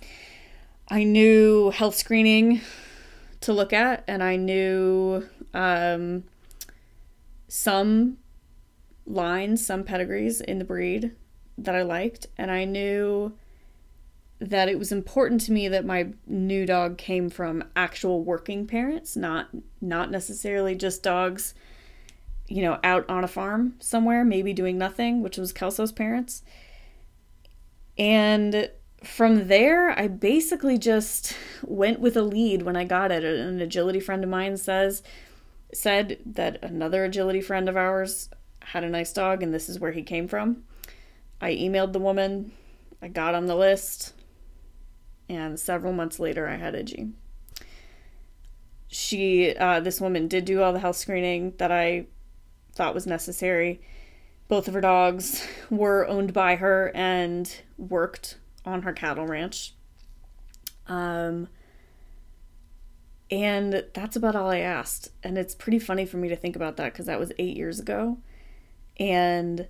I 0.88 1.04
knew 1.04 1.70
health 1.70 1.94
screening 1.94 2.60
to 3.40 3.52
look 3.52 3.72
at 3.72 4.04
and 4.06 4.22
I 4.22 4.36
knew 4.36 5.28
um, 5.52 6.24
some 7.48 8.18
lines, 9.06 9.64
some 9.64 9.84
pedigrees 9.84 10.40
in 10.40 10.58
the 10.58 10.64
breed 10.64 11.12
that 11.58 11.74
I 11.74 11.82
liked 11.82 12.26
and 12.38 12.50
I 12.50 12.64
knew 12.64 13.34
that 14.50 14.68
it 14.68 14.78
was 14.78 14.90
important 14.90 15.40
to 15.42 15.52
me 15.52 15.68
that 15.68 15.84
my 15.84 16.08
new 16.26 16.66
dog 16.66 16.98
came 16.98 17.30
from 17.30 17.64
actual 17.76 18.22
working 18.22 18.66
parents, 18.66 19.16
not 19.16 19.48
not 19.80 20.10
necessarily 20.10 20.74
just 20.74 21.02
dogs, 21.02 21.54
you 22.48 22.62
know, 22.62 22.78
out 22.82 23.08
on 23.08 23.24
a 23.24 23.28
farm 23.28 23.74
somewhere, 23.78 24.24
maybe 24.24 24.52
doing 24.52 24.76
nothing, 24.76 25.22
which 25.22 25.36
was 25.36 25.52
Kelso's 25.52 25.92
parents. 25.92 26.42
And 27.96 28.70
from 29.04 29.48
there, 29.48 29.90
I 29.90 30.08
basically 30.08 30.78
just 30.78 31.36
went 31.62 32.00
with 32.00 32.16
a 32.16 32.22
lead 32.22 32.62
when 32.62 32.76
I 32.76 32.84
got 32.84 33.12
it. 33.12 33.24
An 33.24 33.60
agility 33.60 34.00
friend 34.00 34.24
of 34.24 34.30
mine 34.30 34.56
says 34.56 35.02
said 35.72 36.18
that 36.26 36.62
another 36.62 37.04
agility 37.04 37.40
friend 37.40 37.68
of 37.68 37.76
ours 37.76 38.28
had 38.60 38.84
a 38.84 38.90
nice 38.90 39.12
dog 39.12 39.42
and 39.42 39.54
this 39.54 39.68
is 39.68 39.78
where 39.78 39.92
he 39.92 40.02
came 40.02 40.28
from. 40.28 40.64
I 41.40 41.52
emailed 41.52 41.92
the 41.92 41.98
woman, 41.98 42.52
I 43.00 43.08
got 43.08 43.34
on 43.34 43.46
the 43.46 43.56
list, 43.56 44.12
and 45.32 45.58
several 45.58 45.92
months 45.92 46.18
later 46.18 46.46
I 46.48 46.56
had 46.56 46.74
Idgie. 46.74 47.12
She 48.88 49.56
uh, 49.56 49.80
this 49.80 50.00
woman 50.00 50.28
did 50.28 50.44
do 50.44 50.62
all 50.62 50.72
the 50.72 50.78
health 50.78 50.96
screening 50.96 51.54
that 51.56 51.72
I 51.72 52.06
thought 52.74 52.94
was 52.94 53.06
necessary. 53.06 53.80
Both 54.48 54.68
of 54.68 54.74
her 54.74 54.80
dogs 54.80 55.46
were 55.70 56.06
owned 56.06 56.32
by 56.32 56.56
her 56.56 56.92
and 56.94 57.54
worked 57.78 58.38
on 58.64 58.82
her 58.82 58.92
cattle 58.92 59.26
ranch. 59.26 59.74
Um, 60.86 61.48
and 63.30 63.84
that's 63.94 64.14
about 64.14 64.36
all 64.36 64.50
I 64.50 64.58
asked. 64.58 65.08
And 65.22 65.38
it's 65.38 65.54
pretty 65.54 65.78
funny 65.78 66.04
for 66.04 66.18
me 66.18 66.28
to 66.28 66.36
think 66.36 66.54
about 66.54 66.76
that 66.76 66.92
because 66.92 67.06
that 67.06 67.18
was 67.18 67.32
eight 67.38 67.56
years 67.56 67.80
ago. 67.80 68.18
And 68.98 69.68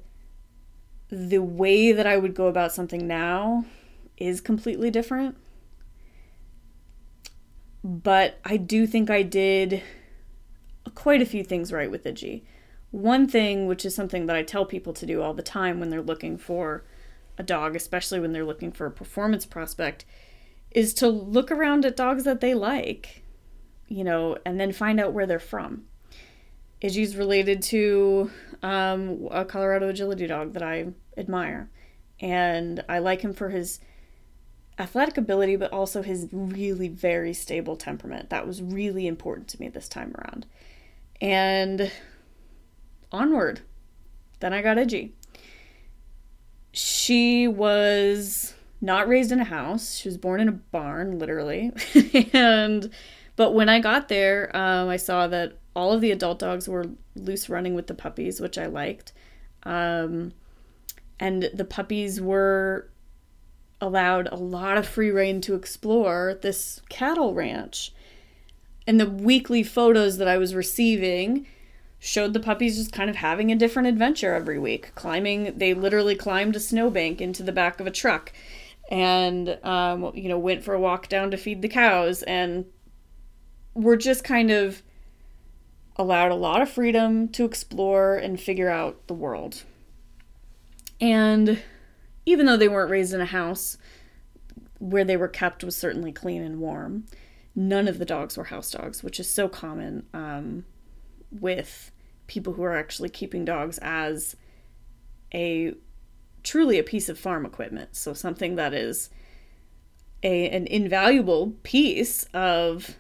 the 1.11 1.39
way 1.39 1.93
that 1.93 2.07
I 2.07 2.17
would 2.17 2.35
go 2.35 2.49
about 2.49 2.73
something 2.73 3.07
now 3.07 3.65
is 4.17 4.41
completely 4.41 4.91
different. 4.91 5.37
But 7.85 8.39
I 8.45 8.57
do 8.57 8.87
think 8.87 9.11
I 9.11 9.23
did 9.23 9.83
quite 10.95 11.23
a 11.23 11.27
few 11.27 11.43
things 11.43 11.73
right 11.73 11.91
with 11.91 12.05
Idgie. 12.05 12.43
One 12.91 13.27
thing, 13.27 13.67
which 13.67 13.85
is 13.85 13.95
something 13.95 14.27
that 14.27 14.37
I 14.37 14.43
tell 14.43 14.67
people 14.67 14.93
to 14.93 15.07
do 15.07 15.23
all 15.23 15.35
the 15.35 15.43
time 15.43 15.81
when 15.81 15.89
they're 15.89 16.03
looking 16.03 16.37
for 16.37 16.85
a 17.39 17.43
dog, 17.43 17.75
especially 17.75 18.21
when 18.21 18.33
they're 18.33 18.45
looking 18.45 18.71
for 18.71 18.87
a 18.87 18.91
performance 18.91 19.47
prospect, 19.47 20.05
is 20.71 20.95
to 20.95 21.09
look 21.09 21.51
around 21.51 21.85
at 21.85 21.97
dogs 21.97 22.25
that 22.25 22.41
they 22.41 22.55
like, 22.55 23.23
you 23.89 24.05
know, 24.05 24.37
and 24.45 24.61
then 24.61 24.73
find 24.73 25.01
out 25.01 25.13
where 25.13 25.27
they're 25.27 25.39
from. 25.39 25.85
Idgie's 26.83 27.17
related 27.17 27.63
to 27.63 28.31
um, 28.63 29.29
a 29.31 29.45
Colorado 29.45 29.89
agility 29.89 30.27
dog 30.27 30.53
that 30.53 30.63
I 30.63 30.89
admire. 31.17 31.71
And 32.21 32.85
I 32.89 32.99
like 32.99 33.23
him 33.23 33.33
for 33.33 33.51
his 33.51 33.81
athletic 34.79 35.17
ability, 35.17 35.57
but 35.57 35.73
also 35.73 36.03
his 36.03 36.29
really 36.33 36.89
very 36.89 37.33
stable 37.33 37.77
temperament. 37.77 38.31
That 38.31 38.47
was 38.47 38.63
really 38.63 39.07
important 39.07 39.49
to 39.49 39.61
me 39.61 39.69
this 39.69 39.89
time 39.89 40.15
around. 40.17 40.47
And 41.21 41.91
onward. 43.11 43.61
Then 44.41 44.53
I 44.53 44.63
got 44.63 44.79
Idgie. 44.79 45.13
She 46.73 47.47
was 47.47 48.55
not 48.81 49.07
raised 49.07 49.31
in 49.31 49.41
a 49.41 49.45
house. 49.45 49.97
She 49.97 50.09
was 50.09 50.19
born 50.19 50.41
in 50.41 50.49
a 50.49 50.53
barn, 50.53 51.19
literally. 51.19 51.71
and 52.33 52.91
but 53.37 53.53
when 53.53 53.69
I 53.69 53.79
got 53.79 54.09
there, 54.09 54.55
um, 54.57 54.89
I 54.89 54.97
saw 54.97 55.27
that 55.29 55.59
all 55.75 55.93
of 55.93 56.01
the 56.01 56.11
adult 56.11 56.39
dogs 56.39 56.69
were 56.69 56.87
loose 57.15 57.49
running 57.49 57.75
with 57.75 57.87
the 57.87 57.95
puppies, 57.95 58.41
which 58.41 58.59
I 58.59 58.67
liked. 58.67 59.13
Um, 59.63 60.33
and 61.21 61.49
the 61.55 61.65
puppies 61.65 62.21
were 62.21 62.89
allowed 63.83 64.29
a 64.31 64.37
lot 64.37 64.79
of 64.79 64.87
free 64.87 65.11
reign 65.11 65.41
to 65.43 65.55
explore 65.55 66.39
this 66.41 66.81
cattle 66.89 67.35
ranch. 67.35 67.93
And 68.87 68.99
the 68.99 69.11
weekly 69.11 69.63
photos 69.63 70.17
that 70.19 70.29
I 70.29 70.39
was 70.39 70.55
receiving 70.55 71.47
showed 71.99 72.33
the 72.33 72.41
puppies 72.41 72.77
just 72.77 72.93
kind 72.93 73.11
of 73.11 73.17
having 73.17 73.51
a 73.51 73.57
different 73.57 73.89
adventure 73.89 74.35
every 74.35 74.59
week. 74.59 74.95
Climbing, 74.95 75.59
they 75.59 75.75
literally 75.75 76.15
climbed 76.15 76.57
a 76.57 76.61
snowbank 76.61 77.21
into 77.21 77.43
the 77.43 77.53
back 77.53 77.81
of 77.81 77.87
a 77.87 77.91
truck 77.91 78.33
and, 78.89 79.59
um, 79.65 80.13
you 80.15 80.29
know, 80.29 80.39
went 80.39 80.65
for 80.65 80.75
a 80.75 80.81
walk 80.81 81.09
down 81.09 81.31
to 81.33 81.37
feed 81.37 81.61
the 81.61 81.69
cows 81.69 82.23
and 82.23 82.65
were 83.75 83.97
just 83.97 84.23
kind 84.23 84.51
of 84.51 84.83
allowed 85.97 86.31
a 86.31 86.37
lot 86.37 86.63
of 86.63 86.71
freedom 86.71 87.29
to 87.29 87.45
explore 87.45 88.17
and 88.17 88.41
figure 88.41 88.69
out 88.69 89.07
the 89.09 89.15
world. 89.15 89.65
And 91.01 91.61
even 92.25 92.47
though 92.47 92.57
they 92.57 92.69
weren't 92.69 92.91
raised 92.91 93.15
in 93.15 93.21
a 93.21 93.27
house, 93.27 93.79
where 94.79 95.05
they 95.05 95.17
were 95.17 95.29
kept 95.29 95.63
was 95.63 95.77
certainly 95.77 96.13
clean 96.13 96.43
and 96.43 96.59
warm. 96.59 97.05
None 97.55 97.87
of 97.87 97.99
the 97.99 98.05
dogs 98.05 98.37
were 98.37 98.45
house 98.45 98.71
dogs, 98.71 99.03
which 99.03 99.21
is 99.21 99.29
so 99.29 99.49
common 99.49 100.07
um, 100.13 100.65
with 101.31 101.93
people 102.27 102.55
who 102.55 102.63
are 102.63 102.77
actually 102.77 103.09
keeping 103.09 103.45
dogs 103.45 103.79
as 103.83 104.37
a 105.35 105.75
truly 106.43 106.79
a 106.79 106.83
piece 106.83 107.09
of 107.09 107.19
farm 107.19 107.47
equipment. 107.47 107.95
So 107.95 108.13
something 108.13 108.57
that 108.57 108.75
is 108.75 109.11
a 110.23 110.49
an 110.51 110.67
invaluable 110.67 111.55
piece 111.63 112.25
of 112.35 112.97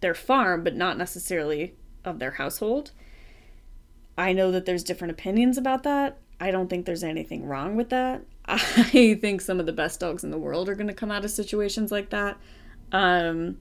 their 0.00 0.14
farm, 0.14 0.62
but 0.62 0.76
not 0.76 0.98
necessarily 0.98 1.74
of 2.04 2.18
their 2.18 2.32
household. 2.32 2.92
I 4.18 4.32
know 4.32 4.50
that 4.50 4.64
there's 4.64 4.84
different 4.84 5.12
opinions 5.12 5.58
about 5.58 5.82
that. 5.82 6.18
I 6.40 6.50
don't 6.50 6.68
think 6.68 6.86
there's 6.86 7.04
anything 7.04 7.46
wrong 7.46 7.76
with 7.76 7.90
that. 7.90 8.22
I 8.48 8.58
think 9.20 9.40
some 9.40 9.60
of 9.60 9.66
the 9.66 9.72
best 9.72 10.00
dogs 10.00 10.24
in 10.24 10.30
the 10.30 10.38
world 10.38 10.68
are 10.68 10.74
going 10.74 10.86
to 10.86 10.94
come 10.94 11.10
out 11.10 11.24
of 11.24 11.30
situations 11.30 11.90
like 11.90 12.10
that. 12.10 12.38
Um, 12.92 13.58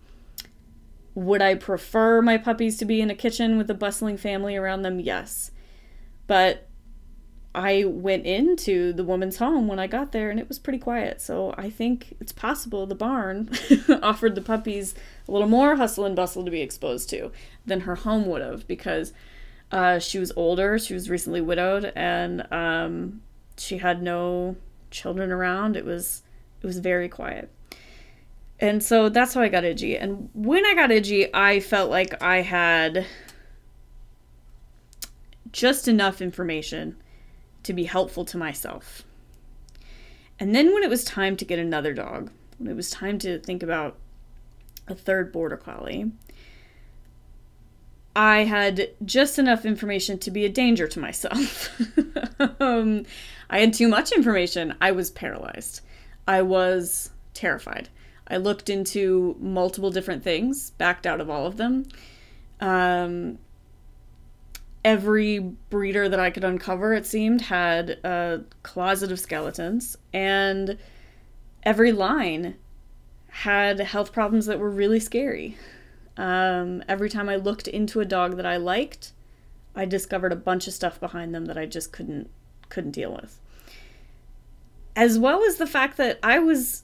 would 1.15 1.42
I 1.42 1.56
prefer 1.56 2.22
my 2.22 2.38
puppies 2.38 2.77
to 2.77 2.86
be 2.86 3.01
in 3.01 3.10
a 3.10 3.15
kitchen 3.15 3.58
with 3.58 3.70
a 3.70 3.74
bustling 3.74 4.18
family 4.18 4.56
around 4.56 4.82
them? 4.82 5.00
Yes. 5.00 5.51
But 6.27 6.68
I 7.56 7.86
went 7.86 8.25
into 8.25 8.92
the 8.92 9.06
woman's 9.06 9.38
home 9.38 9.70
when 9.70 9.80
I 9.80 9.88
got 9.88 10.12
there 10.12 10.30
and 10.30 10.39
it 10.39 10.50
was 10.50 10.60
pretty 10.60 10.77
quiet. 10.77 11.22
So 11.22 11.56
I 11.58 11.70
think 11.70 12.18
it's 12.20 12.34
possible 12.34 12.86
the 12.86 12.96
barn 12.96 13.50
offered 14.04 14.36
the 14.36 14.42
puppies 14.42 14.94
a 15.27 15.32
little 15.32 15.48
more 15.48 15.77
hustle 15.77 16.04
and 16.04 16.18
bustle 16.18 16.44
to 16.44 16.51
be 16.51 16.62
exposed 16.62 17.10
to 17.12 17.32
than 17.65 17.82
her 17.82 17.96
home 17.96 18.25
would 18.25 18.42
have 18.42 18.68
because 18.68 19.13
uh, 19.72 20.00
she 20.00 20.20
was 20.20 20.34
older. 20.36 20.77
She 20.77 20.94
was 20.94 21.10
recently 21.10 21.39
widowed 21.39 21.94
and 21.96 22.46
um, 22.51 23.22
she 23.58 23.77
had 23.77 24.04
no 24.04 24.58
children 24.92 25.32
around. 25.32 25.75
It 25.75 25.86
was 25.86 26.24
it 26.62 26.65
was 26.68 26.80
very 26.80 27.10
quiet. 27.10 27.50
And 28.60 28.82
so 28.82 29.10
that's 29.10 29.34
how 29.34 29.42
I 29.42 29.50
got 29.50 29.63
Idgie. 29.63 30.01
And 30.01 30.30
when 30.34 30.65
I 30.65 30.74
got 30.74 30.89
Idgie, 30.89 31.30
I 31.34 31.60
felt 31.60 31.89
like 31.89 32.22
I 32.24 32.42
had 32.42 33.06
just 35.51 35.88
enough 35.88 36.22
information 36.22 36.96
to 37.63 37.74
be 37.74 37.84
helpful 37.84 38.25
to 38.25 38.38
myself. 38.38 39.04
And 40.39 40.54
then 40.54 40.74
when 40.74 40.84
it 40.84 40.89
was 40.89 41.04
time 41.04 41.38
to 41.38 41.46
get 41.46 41.60
another 41.60 41.94
dog, 41.94 42.32
when 42.58 42.70
it 42.70 42.75
was 42.75 42.89
time 42.89 43.20
to 43.20 43.39
think 43.39 43.63
about 43.63 43.98
a 44.88 44.96
third 44.96 45.32
border 45.32 45.58
collie, 45.58 46.12
I 48.15 48.46
had 48.46 48.89
just 49.04 49.38
enough 49.38 49.65
information 49.65 50.18
to 50.20 50.32
be 50.32 50.46
a 50.46 50.50
danger 50.50 50.88
to 50.88 51.00
myself. 51.00 51.70
um, 52.60 53.06
I 53.49 53.59
had 53.59 53.73
too 53.73 53.87
much 53.87 54.11
information. 54.11 54.75
I 54.81 54.91
was 54.91 55.11
paralyzed. 55.11 55.81
I 56.27 56.41
was 56.41 57.11
terrified. 57.33 57.89
I 58.27 58.37
looked 58.37 58.69
into 58.69 59.35
multiple 59.39 59.91
different 59.91 60.23
things, 60.23 60.71
backed 60.71 61.05
out 61.05 61.21
of 61.21 61.29
all 61.29 61.45
of 61.45 61.57
them. 61.57 61.85
Um, 62.59 63.37
every 64.83 65.39
breeder 65.39 66.09
that 66.09 66.19
I 66.19 66.31
could 66.31 66.43
uncover, 66.43 66.93
it 66.93 67.05
seemed, 67.05 67.41
had 67.41 67.91
a 68.03 68.43
closet 68.63 69.11
of 69.11 69.19
skeletons, 69.19 69.97
and 70.13 70.77
every 71.63 71.91
line 71.91 72.55
had 73.29 73.79
health 73.79 74.11
problems 74.11 74.45
that 74.45 74.59
were 74.59 74.69
really 74.69 74.99
scary. 74.99 75.57
Um, 76.17 76.83
every 76.87 77.09
time 77.09 77.27
I 77.27 77.35
looked 77.35 77.67
into 77.67 77.99
a 77.99 78.05
dog 78.05 78.37
that 78.37 78.45
I 78.45 78.57
liked, 78.57 79.11
I 79.75 79.85
discovered 79.85 80.31
a 80.31 80.37
bunch 80.37 80.67
of 80.67 80.73
stuff 80.73 80.99
behind 80.99 81.35
them 81.35 81.45
that 81.45 81.57
I 81.57 81.65
just 81.65 81.91
couldn't 81.91 82.29
couldn't 82.69 82.91
deal 82.91 83.13
with. 83.13 83.39
As 84.95 85.19
well 85.19 85.43
as 85.43 85.57
the 85.57 85.67
fact 85.67 85.98
that 85.98 86.19
I 86.24 86.39
was 86.39 86.84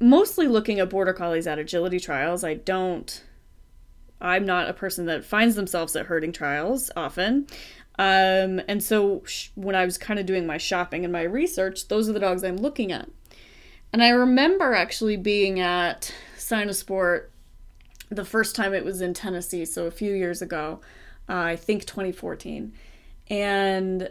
mostly 0.00 0.48
looking 0.48 0.80
at 0.80 0.90
border 0.90 1.12
collies 1.12 1.46
at 1.46 1.58
agility 1.58 2.00
trials. 2.00 2.42
I 2.42 2.54
don't 2.54 3.22
I'm 4.20 4.44
not 4.44 4.68
a 4.68 4.74
person 4.74 5.06
that 5.06 5.24
finds 5.24 5.54
themselves 5.54 5.96
at 5.96 6.06
herding 6.06 6.32
trials 6.32 6.90
often. 6.94 7.46
Um, 7.98 8.60
and 8.68 8.82
so 8.82 9.22
sh- 9.24 9.48
when 9.54 9.74
I 9.74 9.84
was 9.84 9.98
kind 9.98 10.20
of 10.20 10.26
doing 10.26 10.46
my 10.46 10.58
shopping 10.58 11.04
and 11.04 11.12
my 11.12 11.22
research, 11.22 11.88
those 11.88 12.08
are 12.08 12.12
the 12.12 12.20
dogs 12.20 12.44
I'm 12.44 12.58
looking 12.58 12.92
at. 12.92 13.08
And 13.92 14.02
I 14.02 14.10
remember 14.10 14.74
actually 14.74 15.16
being 15.16 15.58
at 15.58 16.12
Cynosport 16.36 17.26
the 18.10 18.24
first 18.24 18.54
time 18.56 18.74
it 18.74 18.84
was 18.84 19.00
in 19.00 19.14
Tennessee, 19.14 19.64
so 19.64 19.86
a 19.86 19.90
few 19.90 20.12
years 20.12 20.42
ago, 20.42 20.80
uh, 21.28 21.34
I 21.34 21.56
think 21.56 21.86
2014. 21.86 22.72
And 23.28 24.10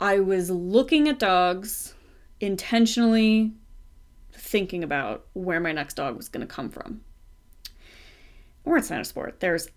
I 0.00 0.18
was 0.18 0.50
looking 0.50 1.08
at 1.08 1.18
dogs 1.18 1.94
intentionally 2.40 3.52
thinking 4.32 4.82
about 4.82 5.26
where 5.34 5.60
my 5.60 5.72
next 5.72 5.94
dog 5.94 6.16
was 6.16 6.30
going 6.30 6.46
to 6.46 6.52
come 6.52 6.70
from. 6.70 7.02
Or 8.64 8.78
in 8.78 8.82
Cynosport, 8.82 9.40
there's 9.40 9.68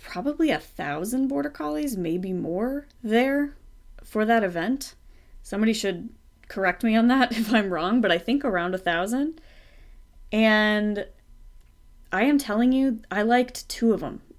probably 0.00 0.50
a 0.50 0.60
thousand 0.60 1.26
border 1.26 1.50
collies, 1.50 1.96
maybe 1.96 2.32
more 2.32 2.86
there 3.02 3.56
for 4.04 4.24
that 4.24 4.44
event. 4.44 4.94
Somebody 5.42 5.72
should 5.72 6.08
correct 6.46 6.84
me 6.84 6.94
on 6.94 7.08
that 7.08 7.32
if 7.36 7.52
I'm 7.52 7.70
wrong, 7.70 8.00
but 8.00 8.12
I 8.12 8.18
think 8.18 8.44
around 8.44 8.76
a 8.76 8.78
thousand. 8.78 9.40
And 10.30 11.06
I 12.12 12.22
am 12.22 12.38
telling 12.38 12.70
you, 12.70 13.00
I 13.10 13.22
liked 13.22 13.68
two 13.68 13.92
of 13.92 13.98
them. 14.00 14.22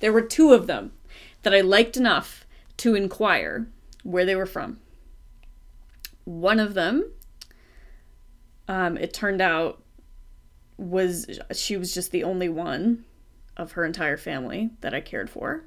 there 0.00 0.12
were 0.12 0.22
two 0.22 0.52
of 0.52 0.66
them 0.66 0.90
that 1.42 1.54
I 1.54 1.60
liked 1.60 1.96
enough 1.96 2.46
to 2.78 2.94
inquire 2.94 3.68
where 4.02 4.24
they 4.24 4.36
were 4.36 4.46
from. 4.46 4.78
One 6.24 6.60
of 6.60 6.74
them, 6.74 7.10
um, 8.68 8.96
it 8.96 9.12
turned 9.12 9.40
out, 9.40 9.82
was 10.76 11.38
she 11.52 11.76
was 11.76 11.92
just 11.92 12.10
the 12.10 12.24
only 12.24 12.48
one 12.48 13.04
of 13.56 13.72
her 13.72 13.84
entire 13.84 14.16
family 14.16 14.70
that 14.80 14.94
I 14.94 15.00
cared 15.00 15.28
for. 15.28 15.64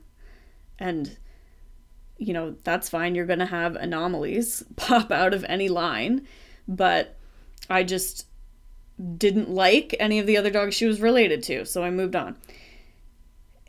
And, 0.80 1.18
you 2.18 2.34
know, 2.34 2.56
that's 2.63 2.89
fine. 2.89 3.13
You're 3.13 3.27
going 3.27 3.39
to 3.39 3.46
have 3.46 3.75
anomalies 3.75 4.63
pop 4.75 5.12
out 5.12 5.34
of 5.34 5.46
any 5.48 5.70
line. 5.70 6.27
But 6.68 7.18
I 7.70 7.84
just 7.84 8.25
didn't 9.18 9.50
like 9.50 9.96
any 10.00 10.20
of 10.20 10.25
the 10.25 10.38
other 10.38 10.50
dogs 10.50 10.75
she 10.75 10.86
was 10.86 11.01
related 11.01 11.44
to. 11.44 11.65
So 11.65 11.84
I 11.84 11.89
moved 11.89 12.15
on. 12.15 12.36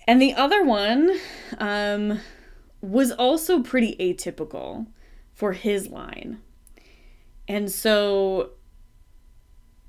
And 0.07 0.21
the 0.21 0.35
other 0.35 0.65
one 0.65 1.19
um, 1.59 2.21
was 2.81 3.11
also 3.11 3.63
pretty 3.63 3.97
atypical 3.99 4.87
for 5.33 5.53
his 5.53 5.89
line. 5.89 6.41
And 7.49 7.71
so 7.71 8.51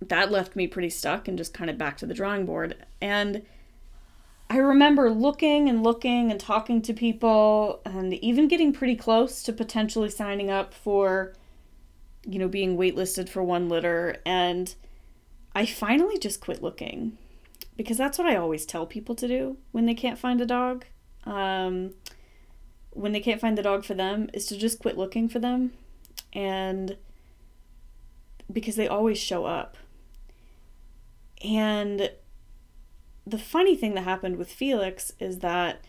that 0.01 0.31
left 0.31 0.55
me 0.55 0.67
pretty 0.67 0.89
stuck 0.89 1.27
and 1.27 1.37
just 1.37 1.53
kind 1.53 1.69
of 1.69 1.77
back 1.77 1.97
to 1.97 2.05
the 2.05 2.13
drawing 2.13 2.45
board. 2.45 2.75
And 3.01 3.43
I 4.49 4.57
remember 4.57 5.09
looking 5.09 5.67
and 5.67 5.83
looking 5.83 6.31
and 6.31 6.39
talking 6.39 6.81
to 6.83 6.93
people 6.93 7.81
and 7.85 8.13
even 8.13 8.47
getting 8.47 8.71
pretty 8.71 8.95
close 8.95 9.41
to 9.43 9.53
potentially 9.53 10.09
signing 10.09 10.49
up 10.49 10.73
for, 10.73 11.33
you 12.23 12.39
know, 12.39 12.47
being 12.47 12.77
waitlisted 12.77 13.27
for 13.27 13.43
one 13.43 13.67
litter. 13.67 14.17
And 14.25 14.73
I 15.53 15.65
finally 15.65 16.17
just 16.17 16.41
quit 16.41 16.61
looking 16.61 17.17
because 17.77 17.97
that's 17.97 18.17
what 18.17 18.27
I 18.27 18.35
always 18.35 18.65
tell 18.65 18.85
people 18.85 19.15
to 19.15 19.27
do 19.27 19.57
when 19.71 19.85
they 19.85 19.93
can't 19.93 20.19
find 20.19 20.39
a 20.41 20.45
dog. 20.45 20.85
Um, 21.25 21.93
when 22.91 23.11
they 23.11 23.19
can't 23.19 23.41
find 23.41 23.57
the 23.57 23.63
dog 23.63 23.83
for 23.83 23.93
them, 23.93 24.29
is 24.33 24.45
to 24.47 24.57
just 24.57 24.79
quit 24.79 24.97
looking 24.97 25.27
for 25.27 25.39
them. 25.39 25.73
And 26.31 26.97
because 28.51 28.75
they 28.75 28.87
always 28.87 29.17
show 29.17 29.45
up. 29.45 29.75
And 31.43 32.11
the 33.27 33.37
funny 33.37 33.75
thing 33.75 33.95
that 33.95 34.03
happened 34.03 34.37
with 34.37 34.51
Felix 34.51 35.11
is 35.19 35.39
that 35.39 35.81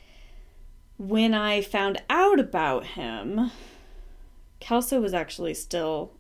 when 0.99 1.35
I 1.35 1.61
found 1.61 2.03
out 2.11 2.41
about 2.41 2.87
him, 2.87 3.53
Kelso 4.59 5.01
was 5.01 5.15
actually 5.15 5.55
still 5.55 6.13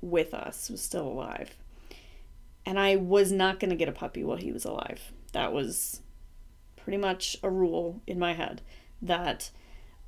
with 0.00 0.34
us, 0.34 0.68
was 0.70 0.80
still 0.80 1.06
alive 1.06 1.54
and 2.64 2.78
I 2.78 2.96
was 2.96 3.32
not 3.32 3.60
going 3.60 3.70
to 3.70 3.76
get 3.76 3.88
a 3.88 3.92
puppy 3.92 4.24
while 4.24 4.36
he 4.36 4.52
was 4.52 4.64
alive. 4.64 5.12
That 5.32 5.52
was 5.52 6.00
pretty 6.76 6.98
much 6.98 7.36
a 7.42 7.50
rule 7.50 8.00
in 8.06 8.18
my 8.18 8.34
head 8.34 8.62
that 9.00 9.50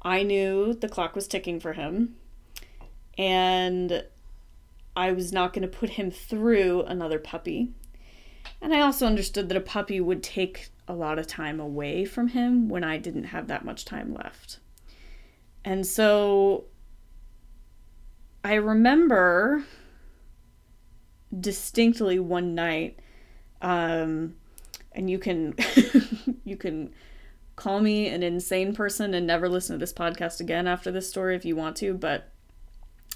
I 0.03 0.23
knew 0.23 0.75
the 0.75 0.89
clock 0.89 1.15
was 1.15 1.27
ticking 1.27 1.61
for 1.61 1.73
him 1.73 2.17
and 3.17 4.05
I 4.97 5.13
was 5.13 5.33
not 5.33 5.53
going 5.53 5.63
to 5.63 5.69
put 5.69 5.91
him 5.91 6.11
through 6.11 6.83
another 6.83 7.19
puppy. 7.19 7.73
And 8.61 8.73
I 8.73 8.81
also 8.81 9.07
understood 9.07 9.49
that 9.49 9.57
a 9.57 9.63
puppy 9.63 10.01
would 10.01 10.23
take 10.23 10.69
a 10.87 10.95
lot 10.95 11.19
of 11.19 11.27
time 11.27 11.59
away 11.59 12.05
from 12.05 12.29
him 12.29 12.69
when 12.69 12.85
I 12.85 12.99
didn't 12.99 13.25
have 13.25 13.49
that 13.49 13.65
much 13.65 13.85
time 13.85 14.15
left. 14.15 14.59
And 15.65 15.87
so 15.87 16.67
I 18.45 18.55
remember 18.55 19.65
distinctly 21.41 22.19
one 22.19 22.55
night 22.55 22.99
um, 23.63 24.35
and 24.93 25.11
you 25.11 25.19
can 25.19 25.55
you 26.45 26.57
can 26.57 26.93
call 27.57 27.81
me 27.81 28.09
an 28.09 28.23
insane 28.23 28.75
person 28.75 29.15
and 29.15 29.27
never 29.27 29.49
listen 29.49 29.75
to 29.75 29.79
this 29.79 29.93
podcast 29.93 30.41
again 30.41 30.67
after 30.67 30.91
this 30.91 31.09
story 31.09 31.37
if 31.37 31.45
you 31.45 31.57
want 31.57 31.77
to 31.77 31.95
but 31.95 32.31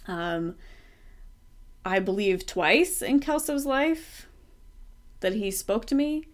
um, 0.06 0.54
i 1.84 1.98
believe 1.98 2.46
twice 2.46 3.02
in 3.02 3.20
kelso's 3.20 3.66
life 3.66 4.28
that 5.20 5.34
he 5.34 5.50
spoke 5.50 5.84
to 5.86 5.94
me. 5.94 6.24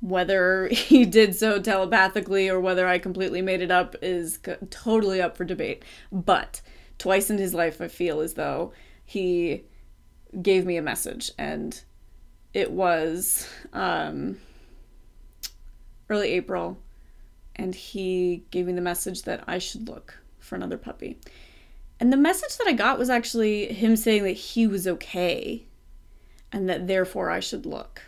Whether 0.00 0.68
he 0.72 1.04
did 1.04 1.34
so 1.34 1.60
telepathically 1.60 2.48
or 2.48 2.60
whether 2.60 2.86
i 2.86 2.98
completely 2.98 3.42
made 3.42 3.60
it 3.60 3.70
up 3.70 3.96
is 4.02 4.38
totally 4.70 5.20
up 5.20 5.36
for 5.36 5.44
debate. 5.44 5.82
But 6.12 6.60
twice 6.98 7.30
in 7.30 7.38
his 7.38 7.54
life 7.54 7.80
i 7.80 7.86
feel 7.86 8.18
as 8.20 8.34
though 8.34 8.72
he 9.04 9.62
gave 10.42 10.64
me 10.64 10.76
a 10.76 10.82
message 10.82 11.30
and 11.38 11.82
it 12.52 12.70
was 12.70 13.48
um, 13.72 14.38
early 16.08 16.30
April 16.30 16.78
and 17.56 17.74
he 17.74 18.44
gave 18.50 18.66
me 18.66 18.72
the 18.72 18.80
message 18.80 19.22
that 19.22 19.42
I 19.46 19.58
should 19.58 19.88
look 19.88 20.18
for 20.38 20.54
another 20.54 20.78
puppy. 20.78 21.18
And 22.00 22.12
the 22.12 22.16
message 22.16 22.56
that 22.58 22.68
I 22.68 22.72
got 22.72 22.98
was 22.98 23.10
actually 23.10 23.72
him 23.72 23.96
saying 23.96 24.22
that 24.22 24.32
he 24.32 24.66
was 24.66 24.86
okay 24.86 25.66
and 26.52 26.68
that 26.68 26.86
therefore 26.86 27.30
I 27.30 27.40
should 27.40 27.66
look. 27.66 28.02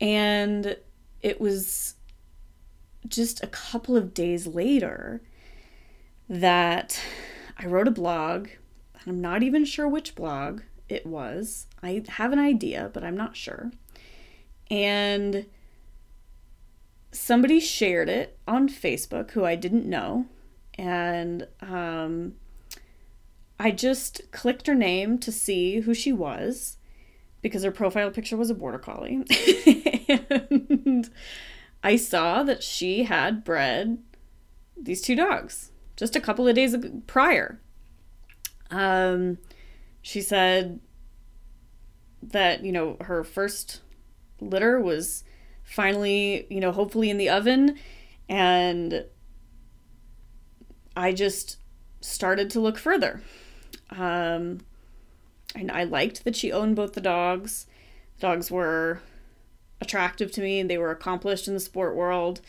And 0.00 0.76
it 1.20 1.40
was 1.40 1.94
just 3.06 3.42
a 3.42 3.46
couple 3.46 3.96
of 3.96 4.14
days 4.14 4.46
later 4.46 5.22
that 6.28 7.00
I 7.58 7.66
wrote 7.66 7.88
a 7.88 7.92
blog 7.92 8.48
I'm 9.06 9.20
not 9.20 9.42
even 9.42 9.64
sure 9.64 9.88
which 9.88 10.14
blog 10.14 10.62
it 10.88 11.06
was. 11.06 11.66
I 11.82 12.04
have 12.08 12.32
an 12.32 12.38
idea, 12.38 12.90
but 12.92 13.04
I'm 13.04 13.16
not 13.16 13.36
sure. 13.36 13.72
And 14.70 15.46
somebody 17.10 17.60
shared 17.60 18.08
it 18.08 18.38
on 18.48 18.68
Facebook 18.68 19.32
who 19.32 19.44
I 19.44 19.54
didn't 19.54 19.86
know. 19.86 20.26
And 20.78 21.46
um, 21.60 22.34
I 23.58 23.70
just 23.70 24.30
clicked 24.32 24.66
her 24.66 24.74
name 24.74 25.18
to 25.18 25.30
see 25.30 25.80
who 25.80 25.94
she 25.94 26.12
was 26.12 26.78
because 27.42 27.64
her 27.64 27.70
profile 27.70 28.10
picture 28.10 28.36
was 28.36 28.50
a 28.50 28.54
border 28.54 28.78
collie. 28.78 29.24
and 30.86 31.10
I 31.82 31.96
saw 31.96 32.42
that 32.44 32.62
she 32.62 33.04
had 33.04 33.44
bred 33.44 33.98
these 34.76 35.02
two 35.02 35.16
dogs 35.16 35.70
just 35.96 36.16
a 36.16 36.20
couple 36.20 36.48
of 36.48 36.54
days 36.54 36.74
prior. 37.06 37.60
Um, 38.72 39.38
she 40.00 40.20
said 40.20 40.80
that, 42.22 42.64
you 42.64 42.72
know, 42.72 42.96
her 43.02 43.22
first 43.22 43.80
litter 44.40 44.80
was 44.80 45.22
finally, 45.62 46.46
you 46.50 46.60
know, 46.60 46.72
hopefully 46.72 47.10
in 47.10 47.18
the 47.18 47.28
oven. 47.28 47.78
And 48.28 49.04
I 50.96 51.12
just 51.12 51.58
started 52.00 52.50
to 52.50 52.60
look 52.60 52.78
further. 52.78 53.22
Um, 53.90 54.60
and 55.54 55.70
I 55.70 55.84
liked 55.84 56.24
that 56.24 56.34
she 56.34 56.50
owned 56.50 56.76
both 56.76 56.94
the 56.94 57.00
dogs. 57.00 57.66
The 58.16 58.26
dogs 58.26 58.50
were 58.50 59.00
attractive 59.80 60.30
to 60.32 60.40
me 60.40 60.60
and 60.60 60.70
they 60.70 60.78
were 60.78 60.90
accomplished 60.90 61.46
in 61.46 61.54
the 61.54 61.60
sport 61.60 61.94
world. 61.94 62.40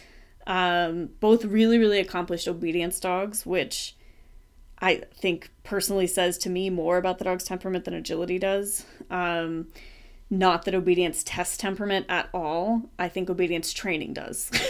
Um, 0.48 1.10
both 1.20 1.46
really, 1.46 1.78
really 1.78 2.00
accomplished 2.00 2.48
obedience 2.48 3.00
dogs, 3.00 3.46
which 3.46 3.96
I 4.84 5.04
think 5.16 5.50
personally 5.64 6.08
says 6.08 6.38
to 6.40 6.50
me 6.50 6.70
more 6.70 6.98
about 6.98 7.18
the 7.18 7.24
dog's 7.24 7.46
temperament 7.46 7.86
than 7.86 7.94
agility 7.94 8.38
does. 8.38 8.86
Um, 9.10 9.70
not 10.30 10.66
that 10.66 10.76
obedience 10.76 11.24
tests 11.24 11.56
temperament 11.56 12.06
at 12.10 12.28
all. 12.34 12.90
I 13.00 13.08
think 13.08 13.30
obedience 13.30 13.72
training 13.72 14.14
does. 14.14 14.50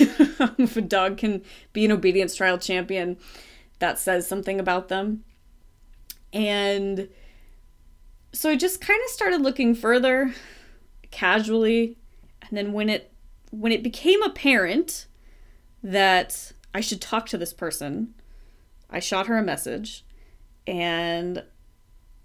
if 0.60 0.78
a 0.78 0.82
dog 0.82 1.18
can 1.18 1.42
be 1.74 1.84
an 1.84 1.92
obedience 1.92 2.36
trial 2.36 2.60
champion, 2.60 3.18
that 3.80 3.98
says 3.98 4.28
something 4.28 4.60
about 4.60 4.88
them. 4.88 5.24
And 6.32 7.10
so 8.34 8.52
I 8.52 8.56
just 8.56 8.82
kind 8.82 9.02
of 9.04 9.10
started 9.10 9.42
looking 9.42 9.74
further 9.74 10.36
casually 11.10 11.98
and 12.42 12.56
then 12.56 12.72
when 12.72 12.88
it 12.88 13.12
when 13.50 13.72
it 13.72 13.82
became 13.82 14.22
apparent 14.22 15.08
that 15.82 16.52
I 16.72 16.82
should 16.82 17.02
talk 17.02 17.26
to 17.28 17.38
this 17.38 17.54
person, 17.54 18.14
I 18.94 19.00
shot 19.00 19.28
her 19.28 19.38
a 19.38 19.44
message 19.44 20.06
and 20.66 21.44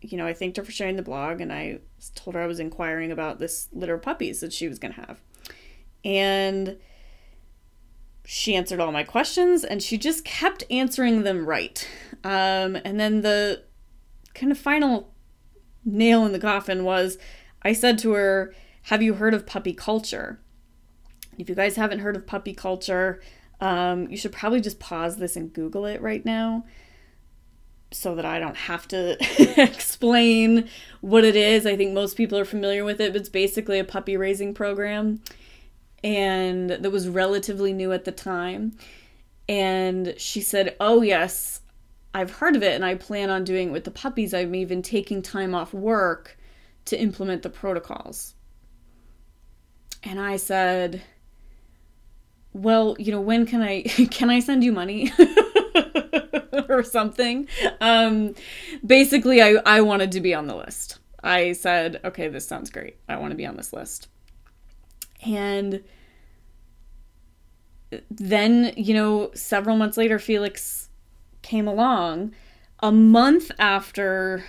you 0.01 0.17
know, 0.17 0.27
I 0.27 0.33
thanked 0.33 0.57
her 0.57 0.65
for 0.65 0.71
sharing 0.71 0.97
the 0.97 1.03
blog 1.03 1.41
and 1.41 1.53
I 1.53 1.81
told 2.15 2.37
her 2.37 2.43
I 2.43 2.47
was 2.47 2.61
inquiring 2.61 3.11
about 3.11 3.39
this 3.39 3.69
litter 3.73 3.95
of 3.95 4.03
puppies 4.03 4.41
that 4.41 4.53
she 4.53 4.69
was 4.69 4.79
going 4.79 4.95
to 4.95 5.01
have. 5.01 5.21
And 6.05 6.77
she 8.25 8.55
answered 8.55 8.79
all 8.79 8.93
my 8.93 9.03
questions 9.03 9.65
and 9.65 9.83
she 9.83 9.99
just 9.99 10.25
kept 10.25 10.63
answering 10.71 11.25
them 11.25 11.47
right. 11.47 11.89
Um, 12.23 12.77
and 12.85 13.01
then 13.01 13.23
the 13.23 13.65
kind 14.35 14.53
of 14.53 14.59
final 14.59 15.13
nail 15.85 16.25
in 16.25 16.33
the 16.33 16.39
coffin 16.39 16.85
was 16.85 17.19
I 17.63 17.73
said 17.73 17.99
to 18.01 18.13
her, 18.13 18.55
Have 18.83 19.03
you 19.03 19.15
heard 19.15 19.35
of 19.35 19.47
puppy 19.47 19.73
culture? 19.73 20.41
If 21.39 21.49
you 21.49 21.55
guys 21.55 21.77
haven't 21.77 22.01
heard 22.01 22.17
of 22.17 22.27
puppy 22.27 22.53
culture, 22.53 23.21
um, 23.61 24.09
you 24.09 24.17
should 24.17 24.33
probably 24.33 24.61
just 24.61 24.79
pause 24.79 25.17
this 25.17 25.37
and 25.37 25.53
Google 25.53 25.85
it 25.85 26.01
right 26.01 26.25
now 26.25 26.65
so 27.91 28.15
that 28.15 28.25
I 28.25 28.39
don't 28.39 28.57
have 28.57 28.87
to 28.89 29.17
explain 29.61 30.69
what 31.01 31.25
it 31.25 31.37
is. 31.37 31.67
I 31.67 31.77
think 31.77 31.93
most 31.93 32.17
people 32.17 32.39
are 32.39 32.45
familiar 32.45 32.85
with 32.85 33.01
it, 33.01 33.13
but 33.13 33.21
it's 33.21 33.29
basically 33.29 33.79
a 33.79 33.85
puppy 33.85 34.17
raising 34.17 34.55
program 34.55 35.21
and 36.05 36.71
that 36.71 36.93
was 36.93 37.09
relatively 37.09 37.73
new 37.73 37.93
at 37.93 38.05
the 38.05 38.13
time. 38.13 38.77
And 39.49 40.15
she 40.19 40.41
said, 40.41 40.77
Oh, 40.79 41.03
yes, 41.03 41.61
I've 42.15 42.31
heard 42.31 42.57
of 42.57 42.63
it 42.63 42.75
and 42.75 42.85
I 42.85 42.95
plan 42.95 43.31
on 43.31 43.45
doing 43.45 43.69
it 43.69 43.73
with 43.73 43.85
the 43.85 43.91
puppies. 43.91 44.35
I'm 44.35 44.55
even 44.55 44.83
taking 44.83 45.23
time 45.23 45.55
off 45.55 45.73
work 45.73 46.37
to 46.87 47.01
implement 47.01 47.43
the 47.43 47.51
protocols. 47.51 48.35
And 50.05 50.21
I 50.21 50.37
said, 50.37 51.03
Well, 52.59 52.97
you 52.99 53.13
know, 53.13 53.21
when 53.21 53.47
can 53.47 53.63
I 53.63 53.83
can 54.11 54.31
I 54.31 54.41
send 54.41 54.65
you 54.65 54.73
money? 54.73 55.13
or 56.69 56.83
something. 56.83 57.49
Um 57.81 58.35
basically 58.85 59.41
I 59.41 59.57
I 59.65 59.81
wanted 59.81 60.13
to 60.13 60.21
be 60.21 60.35
on 60.35 60.47
the 60.47 60.57
list. 60.57 60.99
I 61.23 61.53
said, 61.53 62.01
"Okay, 62.05 62.29
this 62.29 62.47
sounds 62.47 62.71
great. 62.71 62.97
I 63.09 63.17
want 63.17 63.33
to 63.33 63.37
be 63.37 63.47
on 63.47 63.57
this 63.57 63.73
list." 63.73 64.09
And 65.25 65.83
then, 68.11 68.73
you 68.77 68.95
know, 68.95 69.31
several 69.35 69.77
months 69.77 69.97
later, 69.97 70.19
Felix 70.19 70.91
came 71.43 71.67
along. 71.67 72.35
A 72.81 72.93
month 72.93 73.51
after 73.59 74.45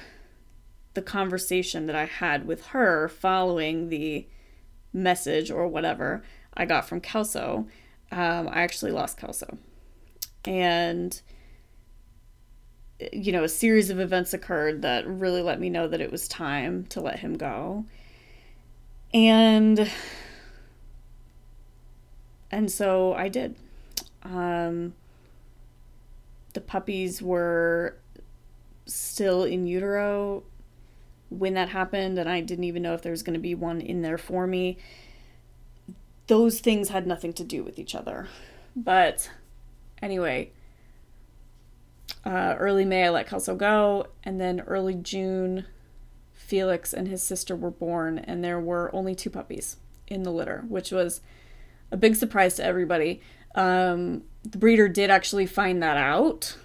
the 0.93 1.01
conversation 1.01 1.87
that 1.87 1.95
I 1.95 2.05
had 2.05 2.45
with 2.45 2.67
her 2.67 3.07
following 3.07 3.89
the 3.89 4.27
message 4.91 5.49
or 5.49 5.67
whatever 5.67 6.23
I 6.53 6.65
got 6.65 6.87
from 6.87 6.99
Kelso, 6.99 7.67
um, 8.11 8.47
I 8.47 8.61
actually 8.61 8.91
lost 8.91 9.17
Kelso. 9.17 9.57
And, 10.45 11.19
you 13.13 13.31
know, 13.31 13.43
a 13.43 13.49
series 13.49 13.89
of 13.89 13.99
events 13.99 14.33
occurred 14.33 14.81
that 14.81 15.07
really 15.07 15.41
let 15.41 15.59
me 15.59 15.69
know 15.69 15.87
that 15.87 16.01
it 16.01 16.11
was 16.11 16.27
time 16.27 16.85
to 16.87 17.01
let 17.01 17.19
him 17.19 17.37
go. 17.37 17.85
And 19.13 19.89
and 22.51 22.71
so 22.71 23.13
I 23.13 23.27
did. 23.27 23.55
Um, 24.23 24.93
the 26.53 26.61
puppies 26.61 27.21
were 27.21 27.95
still 28.85 29.43
in 29.43 29.67
utero 29.67 30.43
when 31.29 31.53
that 31.53 31.69
happened, 31.69 32.17
and 32.17 32.27
I 32.27 32.41
didn't 32.41 32.63
even 32.65 32.81
know 32.81 32.93
if 32.93 33.01
there 33.01 33.11
was 33.11 33.23
going 33.23 33.35
to 33.35 33.39
be 33.39 33.55
one 33.55 33.81
in 33.81 34.01
there 34.01 34.17
for 34.17 34.47
me. 34.47 34.77
Those 36.29 36.59
things 36.59 36.89
had 36.89 37.07
nothing 37.07 37.33
to 37.33 37.43
do 37.43 37.63
with 37.63 37.79
each 37.79 37.95
other. 37.95 38.27
But 38.75 39.31
anyway, 39.99 40.51
uh, 42.23 42.55
early 42.59 42.85
May, 42.85 43.05
I 43.05 43.09
let 43.09 43.27
Kelso 43.27 43.55
go, 43.55 44.05
and 44.23 44.39
then 44.39 44.61
early 44.61 44.93
June, 44.93 45.65
Felix 46.31 46.93
and 46.93 47.07
his 47.07 47.23
sister 47.23 47.55
were 47.55 47.71
born, 47.71 48.19
and 48.19 48.43
there 48.43 48.59
were 48.59 48.93
only 48.93 49.15
two 49.15 49.31
puppies 49.31 49.77
in 50.07 50.21
the 50.21 50.31
litter, 50.31 50.65
which 50.67 50.91
was 50.91 51.21
a 51.91 51.97
big 51.97 52.15
surprise 52.15 52.55
to 52.57 52.63
everybody. 52.63 53.21
Um, 53.55 54.21
the 54.43 54.59
breeder 54.59 54.87
did 54.87 55.09
actually 55.09 55.47
find 55.47 55.81
that 55.81 55.97
out 55.97 56.57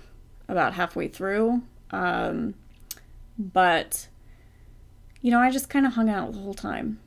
about 0.46 0.74
halfway 0.74 1.08
through. 1.08 1.62
Um, 1.90 2.54
but, 3.38 4.08
you 5.22 5.30
know, 5.30 5.40
I 5.40 5.50
just 5.50 5.70
kind 5.70 5.86
of 5.86 5.94
hung 5.94 6.10
out 6.10 6.32
the 6.32 6.40
whole 6.40 6.52
time. 6.52 7.00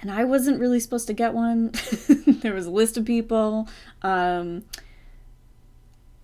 And 0.00 0.10
I 0.10 0.24
wasn't 0.24 0.60
really 0.60 0.80
supposed 0.80 1.06
to 1.08 1.12
get 1.12 1.34
one. 1.34 1.72
there 2.26 2.54
was 2.54 2.66
a 2.66 2.70
list 2.70 2.96
of 2.96 3.04
people. 3.04 3.68
Um, 4.02 4.64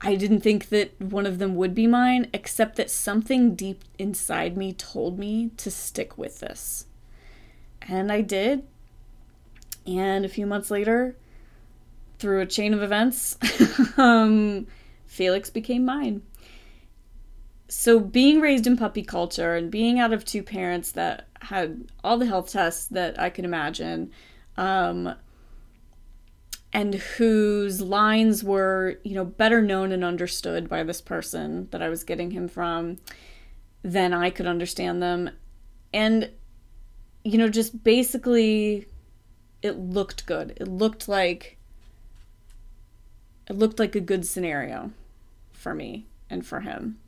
I 0.01 0.15
didn't 0.15 0.41
think 0.41 0.69
that 0.71 0.99
one 1.01 1.27
of 1.27 1.39
them 1.39 1.57
would 1.57 1.75
be 1.75 1.87
mine, 1.87 2.29
except 2.33 2.77
that 2.77 2.91
something 2.91 3.55
deep 3.55 3.85
inside 3.99 4.57
me 4.57 4.73
told 4.73 5.19
me 5.19 5.51
to 5.57 5.71
stick 5.71 6.17
with 6.17 6.41
this. 6.41 6.87
And 7.83 8.11
I 8.11 8.23
did. 8.23 8.67
And 9.87 10.25
a 10.25 10.29
few 10.29 10.47
months 10.47 10.71
later, 10.71 11.17
through 12.19 12.41
a 12.41 12.47
chain 12.47 12.75
of 12.75 12.83
events, 12.83 13.37
um, 13.97 14.67
Felix 15.07 15.51
became 15.51 15.85
mine. 15.85 16.23
So, 17.69 17.99
being 17.99 18.41
raised 18.41 18.67
in 18.67 18.77
puppy 18.77 19.03
culture 19.03 19.57
and 19.57 19.71
being 19.71 19.99
out 19.99 20.13
of 20.13 20.25
two 20.25 20.43
parents 20.43 20.93
that 20.93 21.26
had 21.49 21.85
all 22.03 22.19
the 22.19 22.27
health 22.27 22.51
tests 22.51 22.87
that 22.87 23.19
I 23.21 23.31
could 23.31 23.45
imagine, 23.45 24.11
um, 24.57 25.15
and 26.73 26.95
whose 26.95 27.81
lines 27.81 28.43
were, 28.43 28.99
you 29.05 29.15
know, 29.15 29.25
better 29.25 29.63
known 29.63 29.93
and 29.93 30.05
understood 30.05 30.69
by 30.69 30.83
this 30.83 31.01
person 31.01 31.69
that 31.71 31.81
I 31.81 31.89
was 31.89 32.05
getting 32.05 32.33
him 32.33 32.49
from 32.49 32.99
than 33.83 34.13
I 34.13 34.31
could 34.31 34.47
understand 34.47 35.03
them. 35.03 35.31
And, 35.95 36.31
you 37.25 37.39
know, 37.39 37.49
just 37.49 37.85
basically, 37.85 38.87
it 39.63 39.79
looked 39.79 40.27
good. 40.27 40.57
It 40.61 40.69
looked 40.69 41.09
like 41.09 41.57
it 43.49 43.57
looked 43.57 43.79
like 43.79 43.95
a 43.95 44.01
good 44.01 44.27
scenario 44.27 44.91
for 45.53 45.73
me 45.75 46.07
and 46.29 46.45
for 46.45 46.61
him. 46.61 46.99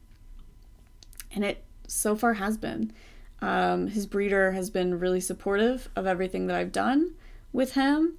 And 1.32 1.44
it 1.44 1.64
so 1.88 2.14
far 2.14 2.34
has 2.34 2.56
been. 2.56 2.92
Um, 3.40 3.88
his 3.88 4.06
breeder 4.06 4.52
has 4.52 4.70
been 4.70 4.98
really 4.98 5.20
supportive 5.20 5.88
of 5.94 6.06
everything 6.06 6.46
that 6.48 6.56
I've 6.56 6.72
done 6.72 7.14
with 7.52 7.74
him 7.74 8.16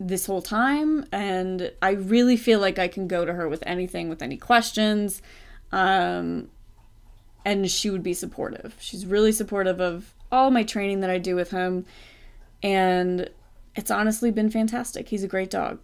this 0.00 0.26
whole 0.26 0.42
time. 0.42 1.06
And 1.12 1.72
I 1.80 1.90
really 1.90 2.36
feel 2.36 2.60
like 2.60 2.78
I 2.78 2.88
can 2.88 3.08
go 3.08 3.24
to 3.24 3.32
her 3.32 3.48
with 3.48 3.62
anything, 3.66 4.08
with 4.08 4.22
any 4.22 4.36
questions. 4.36 5.22
Um, 5.70 6.48
and 7.44 7.70
she 7.70 7.90
would 7.90 8.02
be 8.02 8.14
supportive. 8.14 8.74
She's 8.80 9.06
really 9.06 9.32
supportive 9.32 9.80
of 9.80 10.14
all 10.30 10.50
my 10.50 10.62
training 10.62 11.00
that 11.00 11.10
I 11.10 11.18
do 11.18 11.36
with 11.36 11.50
him. 11.50 11.86
And 12.62 13.30
it's 13.76 13.90
honestly 13.90 14.30
been 14.30 14.50
fantastic. 14.50 15.08
He's 15.08 15.22
a 15.22 15.28
great 15.28 15.50
dog 15.50 15.78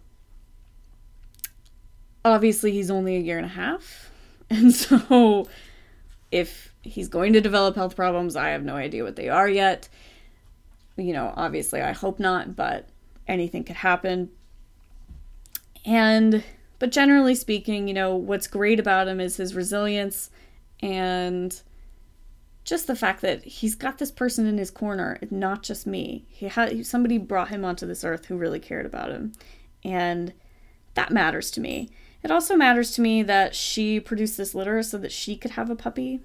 obviously 2.25 2.71
he's 2.71 2.89
only 2.91 3.15
a 3.15 3.19
year 3.19 3.37
and 3.37 3.45
a 3.45 3.49
half. 3.49 4.11
And 4.47 4.75
so 4.75 5.47
if 6.29 6.71
he's 6.85 7.07
going 7.07 7.33
to 7.33 7.41
develop 7.41 7.75
health 7.75 7.95
problems, 7.95 8.35
I 8.35 8.49
have 8.49 8.63
no 8.63 8.75
idea 8.75 9.03
what 9.03 9.15
they 9.15 9.29
are 9.29 9.49
yet. 9.49 9.89
You 10.97 11.13
know, 11.13 11.33
obviously 11.35 11.81
I 11.81 11.91
hope 11.91 12.19
not, 12.19 12.55
but 12.55 12.87
anything 13.27 13.63
could 13.63 13.77
happen. 13.77 14.29
And 15.85 16.43
but 16.79 16.91
generally 16.91 17.35
speaking, 17.35 17.87
you 17.87 17.93
know, 17.93 18.15
what's 18.15 18.47
great 18.47 18.79
about 18.79 19.07
him 19.07 19.19
is 19.19 19.37
his 19.37 19.55
resilience 19.55 20.29
and 20.81 21.61
just 22.63 22.87
the 22.87 22.95
fact 22.95 23.21
that 23.21 23.43
he's 23.43 23.75
got 23.75 23.99
this 23.99 24.11
person 24.11 24.45
in 24.47 24.57
his 24.57 24.71
corner, 24.71 25.19
not 25.29 25.63
just 25.63 25.85
me. 25.85 26.25
He 26.27 26.47
had 26.47 26.85
somebody 26.85 27.17
brought 27.17 27.49
him 27.49 27.63
onto 27.63 27.85
this 27.85 28.03
earth 28.03 28.25
who 28.25 28.35
really 28.35 28.59
cared 28.59 28.85
about 28.85 29.11
him. 29.11 29.33
And 29.83 30.33
that 30.95 31.11
matters 31.11 31.51
to 31.51 31.61
me. 31.61 31.89
It 32.23 32.31
also 32.31 32.55
matters 32.55 32.89
to 32.91 33.01
me 33.01 33.21
that 33.21 33.53
she 33.53 33.99
produced 33.99 34.35
this 34.35 34.55
litter 34.55 34.81
so 34.81 34.97
that 34.97 35.11
she 35.11 35.37
could 35.37 35.51
have 35.51 35.69
a 35.69 35.75
puppy. 35.75 36.21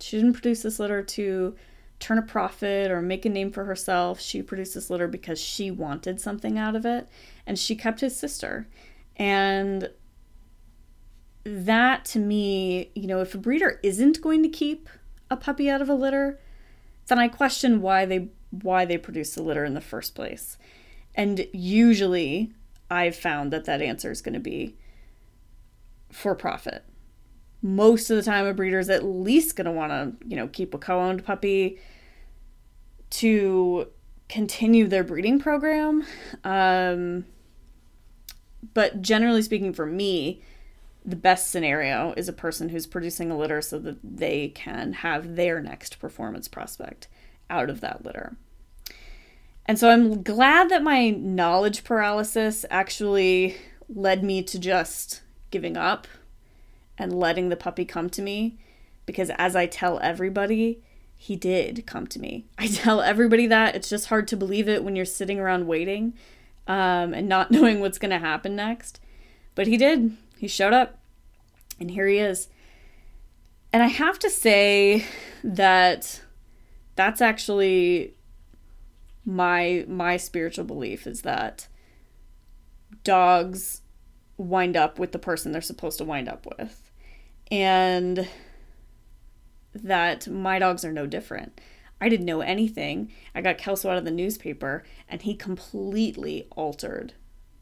She 0.00 0.16
didn't 0.16 0.34
produce 0.34 0.62
this 0.62 0.78
litter 0.78 1.02
to 1.02 1.56
turn 1.98 2.18
a 2.18 2.22
profit 2.22 2.90
or 2.90 3.00
make 3.00 3.24
a 3.24 3.28
name 3.28 3.50
for 3.50 3.64
herself. 3.64 4.20
She 4.20 4.42
produced 4.42 4.74
this 4.74 4.90
litter 4.90 5.08
because 5.08 5.40
she 5.40 5.70
wanted 5.70 6.20
something 6.20 6.58
out 6.58 6.76
of 6.76 6.84
it 6.84 7.08
and 7.46 7.58
she 7.58 7.74
kept 7.74 8.00
his 8.00 8.16
sister. 8.16 8.68
And 9.16 9.90
that 11.44 12.04
to 12.06 12.18
me, 12.18 12.90
you 12.94 13.06
know, 13.06 13.20
if 13.20 13.34
a 13.34 13.38
breeder 13.38 13.80
isn't 13.82 14.20
going 14.20 14.42
to 14.42 14.48
keep 14.48 14.88
a 15.30 15.36
puppy 15.36 15.70
out 15.70 15.80
of 15.80 15.88
a 15.88 15.94
litter, 15.94 16.38
then 17.06 17.18
I 17.18 17.28
question 17.28 17.80
why 17.80 18.04
they 18.04 18.28
why 18.50 18.84
they 18.84 18.98
produce 18.98 19.34
the 19.34 19.42
litter 19.42 19.64
in 19.64 19.74
the 19.74 19.80
first 19.80 20.14
place. 20.14 20.56
And 21.14 21.46
usually 21.52 22.52
I've 22.90 23.16
found 23.16 23.52
that 23.52 23.64
that 23.64 23.82
answer 23.82 24.10
is 24.10 24.22
going 24.22 24.34
to 24.34 24.40
be 24.40 24.76
for 26.10 26.34
profit. 26.34 26.84
Most 27.62 28.10
of 28.10 28.16
the 28.16 28.22
time, 28.22 28.46
a 28.46 28.54
breeder 28.54 28.78
is 28.78 28.90
at 28.90 29.04
least 29.04 29.56
going 29.56 29.64
to 29.64 29.72
want 29.72 29.90
to, 29.90 30.26
you 30.26 30.36
know, 30.36 30.48
keep 30.48 30.74
a 30.74 30.78
co 30.78 31.00
owned 31.00 31.24
puppy 31.24 31.78
to 33.10 33.88
continue 34.28 34.86
their 34.86 35.04
breeding 35.04 35.38
program. 35.38 36.04
Um, 36.44 37.24
but 38.74 39.02
generally 39.02 39.42
speaking, 39.42 39.72
for 39.72 39.86
me, 39.86 40.42
the 41.04 41.16
best 41.16 41.50
scenario 41.50 42.12
is 42.16 42.28
a 42.28 42.32
person 42.32 42.68
who's 42.68 42.86
producing 42.86 43.30
a 43.30 43.38
litter 43.38 43.62
so 43.62 43.78
that 43.78 43.98
they 44.02 44.48
can 44.48 44.92
have 44.92 45.36
their 45.36 45.60
next 45.60 46.00
performance 46.00 46.48
prospect 46.48 47.06
out 47.48 47.70
of 47.70 47.80
that 47.80 48.04
litter. 48.04 48.36
And 49.66 49.78
so 49.78 49.88
I'm 49.90 50.22
glad 50.22 50.68
that 50.70 50.82
my 50.82 51.10
knowledge 51.10 51.84
paralysis 51.84 52.64
actually 52.70 53.56
led 53.88 54.24
me 54.24 54.42
to 54.42 54.58
just 54.58 55.22
giving 55.50 55.76
up 55.76 56.06
and 56.98 57.18
letting 57.18 57.48
the 57.48 57.56
puppy 57.56 57.84
come 57.84 58.08
to 58.10 58.22
me 58.22 58.58
because 59.06 59.30
as 59.36 59.54
I 59.54 59.66
tell 59.66 59.98
everybody, 60.00 60.82
he 61.16 61.36
did 61.36 61.86
come 61.86 62.06
to 62.08 62.18
me. 62.18 62.46
I 62.58 62.66
tell 62.66 63.00
everybody 63.00 63.46
that. 63.46 63.74
It's 63.74 63.88
just 63.88 64.06
hard 64.06 64.28
to 64.28 64.36
believe 64.36 64.68
it 64.68 64.84
when 64.84 64.96
you're 64.96 65.04
sitting 65.04 65.38
around 65.38 65.66
waiting 65.66 66.14
um, 66.66 67.14
and 67.14 67.28
not 67.28 67.50
knowing 67.52 67.80
what's 67.80 67.98
going 67.98 68.10
to 68.10 68.18
happen 68.18 68.56
next. 68.56 69.00
But 69.54 69.66
he 69.66 69.76
did. 69.76 70.16
He 70.38 70.48
showed 70.48 70.74
up, 70.74 70.98
and 71.80 71.90
here 71.90 72.06
he 72.06 72.18
is. 72.18 72.48
And 73.72 73.82
I 73.82 73.88
have 73.88 74.18
to 74.20 74.30
say 74.30 75.04
that 75.42 76.22
that's 76.94 77.20
actually 77.20 78.14
my 79.24 79.84
my 79.88 80.16
spiritual 80.16 80.64
belief 80.64 81.06
is 81.06 81.22
that 81.22 81.66
dogs 83.02 83.82
wind 84.36 84.76
up 84.76 84.98
with 84.98 85.12
the 85.12 85.18
person 85.18 85.52
they're 85.52 85.60
supposed 85.60 85.98
to 85.98 86.04
wind 86.04 86.28
up 86.28 86.46
with. 86.58 86.85
And 87.50 88.28
that 89.72 90.26
my 90.28 90.58
dogs 90.58 90.84
are 90.84 90.92
no 90.92 91.06
different. 91.06 91.60
I 92.00 92.08
didn't 92.08 92.26
know 92.26 92.40
anything. 92.40 93.12
I 93.34 93.40
got 93.40 93.58
Kelso 93.58 93.90
out 93.90 93.98
of 93.98 94.04
the 94.04 94.10
newspaper, 94.10 94.84
and 95.08 95.22
he 95.22 95.34
completely 95.34 96.46
altered 96.56 97.14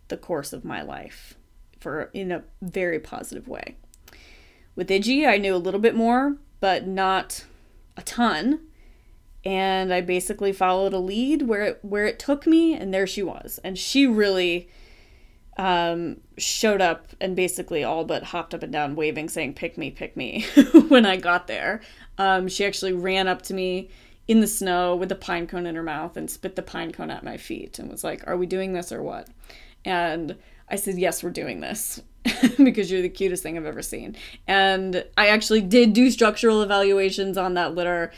the 0.08 0.16
course 0.16 0.52
of 0.52 0.64
my 0.64 0.82
life 0.82 1.34
for 1.80 2.10
in 2.12 2.32
a 2.32 2.44
very 2.60 2.98
positive 2.98 3.46
way. 3.46 3.76
With 4.74 4.88
Idgie, 4.88 5.26
I 5.26 5.38
knew 5.38 5.54
a 5.54 5.56
little 5.58 5.80
bit 5.80 5.94
more, 5.94 6.36
but 6.60 6.86
not 6.86 7.44
a 7.96 8.02
ton. 8.02 8.60
And 9.44 9.92
I 9.92 10.00
basically 10.00 10.52
followed 10.52 10.94
a 10.94 10.98
lead 10.98 11.42
where 11.42 11.62
it 11.62 11.78
where 11.82 12.06
it 12.06 12.18
took 12.18 12.46
me, 12.46 12.74
and 12.74 12.92
there 12.92 13.06
she 13.06 13.22
was. 13.22 13.60
And 13.62 13.78
she 13.78 14.06
really 14.06 14.68
um, 15.56 16.20
showed 16.36 16.80
up 16.80 17.08
and 17.20 17.36
basically 17.36 17.84
all 17.84 18.04
but 18.04 18.22
hopped 18.24 18.54
up 18.54 18.62
and 18.62 18.72
down, 18.72 18.96
waving, 18.96 19.28
saying, 19.28 19.54
Pick 19.54 19.78
me, 19.78 19.90
pick 19.90 20.16
me, 20.16 20.46
when 20.88 21.06
I 21.06 21.16
got 21.16 21.46
there. 21.46 21.80
Um, 22.18 22.48
she 22.48 22.64
actually 22.64 22.92
ran 22.92 23.28
up 23.28 23.42
to 23.42 23.54
me 23.54 23.90
in 24.26 24.40
the 24.40 24.46
snow 24.46 24.96
with 24.96 25.12
a 25.12 25.16
pine 25.16 25.46
cone 25.46 25.66
in 25.66 25.74
her 25.74 25.82
mouth 25.82 26.16
and 26.16 26.30
spit 26.30 26.56
the 26.56 26.62
pine 26.62 26.92
cone 26.92 27.10
at 27.10 27.24
my 27.24 27.36
feet 27.36 27.78
and 27.78 27.90
was 27.90 28.04
like, 28.04 28.26
Are 28.26 28.36
we 28.36 28.46
doing 28.46 28.72
this 28.72 28.90
or 28.90 29.02
what? 29.02 29.28
And 29.84 30.36
I 30.68 30.76
said, 30.76 30.98
Yes, 30.98 31.22
we're 31.22 31.30
doing 31.30 31.60
this 31.60 32.02
because 32.56 32.90
you're 32.90 33.02
the 33.02 33.08
cutest 33.08 33.42
thing 33.42 33.56
I've 33.56 33.66
ever 33.66 33.82
seen. 33.82 34.16
And 34.46 35.04
I 35.16 35.28
actually 35.28 35.60
did 35.60 35.92
do 35.92 36.10
structural 36.10 36.62
evaluations 36.62 37.38
on 37.38 37.54
that 37.54 37.74
litter, 37.74 38.12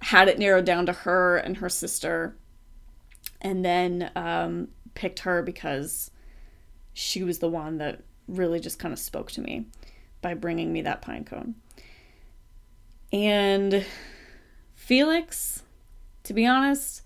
had 0.00 0.28
it 0.28 0.38
narrowed 0.38 0.64
down 0.64 0.86
to 0.86 0.92
her 0.92 1.36
and 1.36 1.58
her 1.58 1.68
sister, 1.68 2.36
and 3.42 3.64
then 3.64 4.10
um, 4.16 4.68
picked 4.94 5.20
her 5.20 5.42
because 5.42 6.10
she 7.00 7.24
was 7.24 7.38
the 7.38 7.48
one 7.48 7.78
that 7.78 8.02
really 8.28 8.60
just 8.60 8.78
kind 8.78 8.92
of 8.92 8.98
spoke 8.98 9.32
to 9.32 9.40
me 9.40 9.64
by 10.20 10.34
bringing 10.34 10.70
me 10.70 10.82
that 10.82 11.00
pine 11.00 11.24
cone. 11.24 11.54
And 13.10 13.86
Felix, 14.74 15.62
to 16.24 16.34
be 16.34 16.46
honest, 16.46 17.02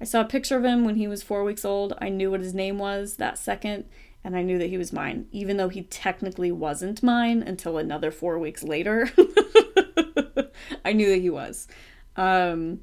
I 0.00 0.04
saw 0.04 0.20
a 0.20 0.26
picture 0.26 0.58
of 0.58 0.64
him 0.64 0.84
when 0.84 0.96
he 0.96 1.08
was 1.08 1.22
four 1.22 1.44
weeks 1.44 1.64
old. 1.64 1.94
I 1.98 2.10
knew 2.10 2.30
what 2.30 2.40
his 2.40 2.52
name 2.52 2.78
was 2.78 3.16
that 3.16 3.38
second, 3.38 3.86
and 4.22 4.36
I 4.36 4.42
knew 4.42 4.58
that 4.58 4.68
he 4.68 4.76
was 4.76 4.92
mine, 4.92 5.26
even 5.32 5.56
though 5.56 5.70
he 5.70 5.82
technically 5.82 6.52
wasn't 6.52 7.02
mine 7.02 7.42
until 7.42 7.78
another 7.78 8.10
four 8.10 8.38
weeks 8.38 8.62
later. 8.62 9.10
I 10.84 10.92
knew 10.92 11.08
that 11.08 11.22
he 11.22 11.30
was. 11.30 11.66
Um, 12.16 12.80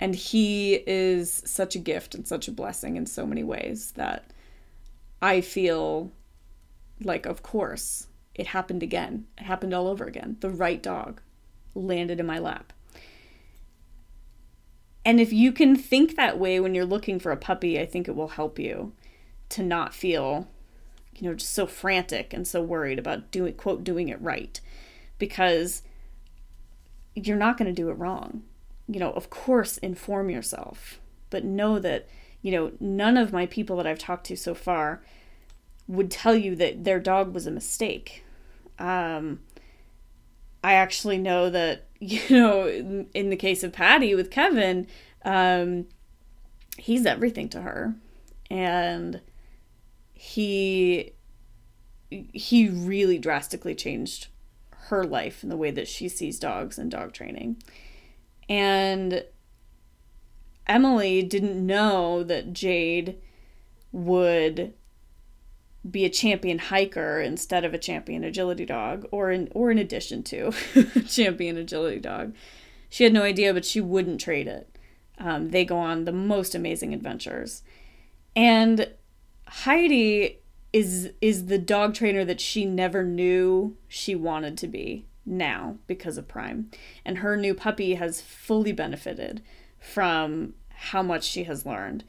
and 0.00 0.14
he 0.14 0.82
is 0.86 1.42
such 1.44 1.76
a 1.76 1.78
gift 1.78 2.14
and 2.14 2.26
such 2.26 2.48
a 2.48 2.52
blessing 2.52 2.96
in 2.96 3.04
so 3.04 3.26
many 3.26 3.44
ways 3.44 3.92
that 3.92 4.32
I 5.22 5.40
feel 5.40 6.12
like, 7.02 7.26
of 7.26 7.42
course, 7.42 8.06
it 8.34 8.48
happened 8.48 8.82
again. 8.82 9.26
It 9.38 9.44
happened 9.44 9.74
all 9.74 9.88
over 9.88 10.04
again. 10.04 10.36
The 10.40 10.50
right 10.50 10.82
dog 10.82 11.20
landed 11.74 12.20
in 12.20 12.26
my 12.26 12.38
lap. 12.38 12.72
And 15.04 15.20
if 15.20 15.32
you 15.32 15.52
can 15.52 15.76
think 15.76 16.16
that 16.16 16.38
way 16.38 16.60
when 16.60 16.74
you're 16.74 16.84
looking 16.84 17.18
for 17.18 17.32
a 17.32 17.36
puppy, 17.36 17.80
I 17.80 17.86
think 17.86 18.06
it 18.06 18.14
will 18.14 18.28
help 18.28 18.58
you 18.58 18.92
to 19.50 19.62
not 19.62 19.94
feel, 19.94 20.46
you 21.16 21.28
know, 21.28 21.34
just 21.34 21.52
so 21.52 21.66
frantic 21.66 22.32
and 22.32 22.46
so 22.46 22.62
worried 22.62 22.98
about 22.98 23.30
doing, 23.30 23.54
quote, 23.54 23.82
doing 23.82 24.08
it 24.08 24.20
right. 24.20 24.60
Because 25.18 25.82
you're 27.14 27.36
not 27.36 27.56
going 27.56 27.66
to 27.66 27.82
do 27.82 27.90
it 27.90 27.94
wrong. 27.94 28.42
You 28.86 29.00
know, 29.00 29.12
of 29.12 29.30
course, 29.30 29.78
inform 29.78 30.30
yourself, 30.30 31.00
but 31.30 31.44
know 31.44 31.78
that 31.78 32.08
you 32.42 32.52
know, 32.52 32.72
none 32.80 33.16
of 33.16 33.32
my 33.32 33.46
people 33.46 33.76
that 33.76 33.86
I've 33.86 33.98
talked 33.98 34.26
to 34.26 34.36
so 34.36 34.54
far 34.54 35.02
would 35.86 36.10
tell 36.10 36.34
you 36.34 36.54
that 36.56 36.84
their 36.84 37.00
dog 37.00 37.34
was 37.34 37.46
a 37.46 37.50
mistake. 37.50 38.24
Um, 38.78 39.40
I 40.62 40.74
actually 40.74 41.18
know 41.18 41.50
that, 41.50 41.86
you 42.00 42.22
know, 42.30 42.66
in, 42.66 43.08
in 43.14 43.30
the 43.30 43.36
case 43.36 43.62
of 43.62 43.72
Patty 43.72 44.14
with 44.14 44.30
Kevin, 44.30 44.86
um, 45.24 45.86
he's 46.76 47.06
everything 47.06 47.48
to 47.50 47.62
her. 47.62 47.94
And 48.50 49.20
he 50.12 51.12
he 52.10 52.68
really 52.68 53.18
drastically 53.18 53.74
changed 53.74 54.26
her 54.88 55.04
life 55.04 55.42
and 55.42 55.52
the 55.52 55.56
way 55.56 55.70
that 55.70 55.86
she 55.86 56.08
sees 56.08 56.38
dogs 56.38 56.76
and 56.78 56.90
dog 56.90 57.12
training. 57.12 57.62
And 58.48 59.24
Emily 60.70 61.20
didn't 61.24 61.66
know 61.66 62.22
that 62.22 62.52
Jade 62.52 63.16
would 63.90 64.72
be 65.90 66.04
a 66.04 66.10
champion 66.10 66.60
hiker 66.60 67.20
instead 67.20 67.64
of 67.64 67.74
a 67.74 67.78
champion 67.78 68.22
agility 68.22 68.64
dog 68.64 69.04
or 69.10 69.32
in 69.32 69.48
or 69.52 69.72
in 69.72 69.78
addition 69.78 70.22
to 70.22 70.52
champion 71.08 71.56
agility 71.56 71.98
dog. 71.98 72.34
She 72.88 73.02
had 73.02 73.12
no 73.12 73.24
idea 73.24 73.52
but 73.52 73.64
she 73.64 73.80
wouldn't 73.80 74.20
trade 74.20 74.46
it. 74.46 74.78
Um, 75.18 75.50
they 75.50 75.64
go 75.64 75.76
on 75.76 76.04
the 76.04 76.12
most 76.12 76.54
amazing 76.54 76.94
adventures. 76.94 77.64
And 78.36 78.92
heidi 79.48 80.38
is 80.72 81.10
is 81.20 81.46
the 81.46 81.58
dog 81.58 81.94
trainer 81.94 82.24
that 82.24 82.40
she 82.40 82.64
never 82.64 83.02
knew 83.02 83.76
she 83.88 84.14
wanted 84.14 84.56
to 84.58 84.68
be 84.68 85.06
now 85.26 85.78
because 85.88 86.16
of 86.16 86.28
prime. 86.28 86.70
And 87.04 87.18
her 87.18 87.36
new 87.36 87.54
puppy 87.54 87.94
has 87.94 88.20
fully 88.20 88.70
benefited 88.70 89.42
from 89.80 90.54
how 90.80 91.02
much 91.02 91.24
she 91.24 91.44
has 91.44 91.66
learned. 91.66 92.04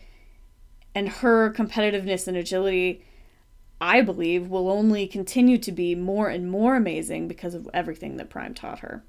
And 0.95 1.09
her 1.09 1.51
competitiveness 1.51 2.25
and 2.25 2.37
agility, 2.37 3.03
I 3.81 4.01
believe, 4.01 4.47
will 4.47 4.69
only 4.69 5.07
continue 5.07 5.57
to 5.57 5.71
be 5.73 5.93
more 5.93 6.29
and 6.29 6.49
more 6.49 6.77
amazing 6.77 7.27
because 7.27 7.53
of 7.53 7.69
everything 7.73 8.15
that 8.15 8.29
Prime 8.29 8.53
taught 8.53 8.79
her. 8.79 9.03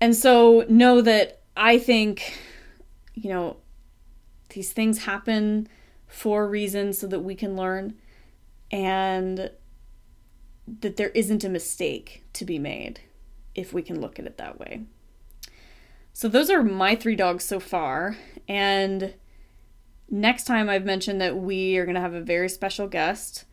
And 0.00 0.16
so 0.16 0.64
know 0.68 1.00
that 1.00 1.42
I 1.56 1.78
think, 1.78 2.36
you 3.14 3.30
know, 3.30 3.58
these 4.48 4.72
things 4.72 5.04
happen 5.04 5.68
for 6.08 6.48
reasons 6.48 6.98
so 6.98 7.06
that 7.06 7.20
we 7.20 7.36
can 7.36 7.54
learn 7.54 7.94
and 8.72 9.50
that 10.80 10.96
there 10.96 11.10
isn't 11.10 11.44
a 11.44 11.48
mistake 11.48 12.24
to 12.32 12.44
be 12.44 12.58
made 12.58 13.00
if 13.54 13.72
we 13.72 13.82
can 13.82 14.00
look 14.00 14.18
at 14.18 14.26
it 14.26 14.38
that 14.38 14.58
way. 14.58 14.82
So 16.20 16.28
those 16.28 16.50
are 16.50 16.62
my 16.62 16.96
three 16.96 17.16
dogs 17.16 17.44
so 17.44 17.58
far. 17.58 18.14
And 18.46 19.14
next 20.10 20.44
time 20.44 20.68
I've 20.68 20.84
mentioned 20.84 21.18
that 21.22 21.38
we 21.38 21.78
are 21.78 21.86
going 21.86 21.94
to 21.94 22.00
have 22.02 22.12
a 22.12 22.20
very 22.20 22.50
special 22.50 22.86
guest. 22.88 23.46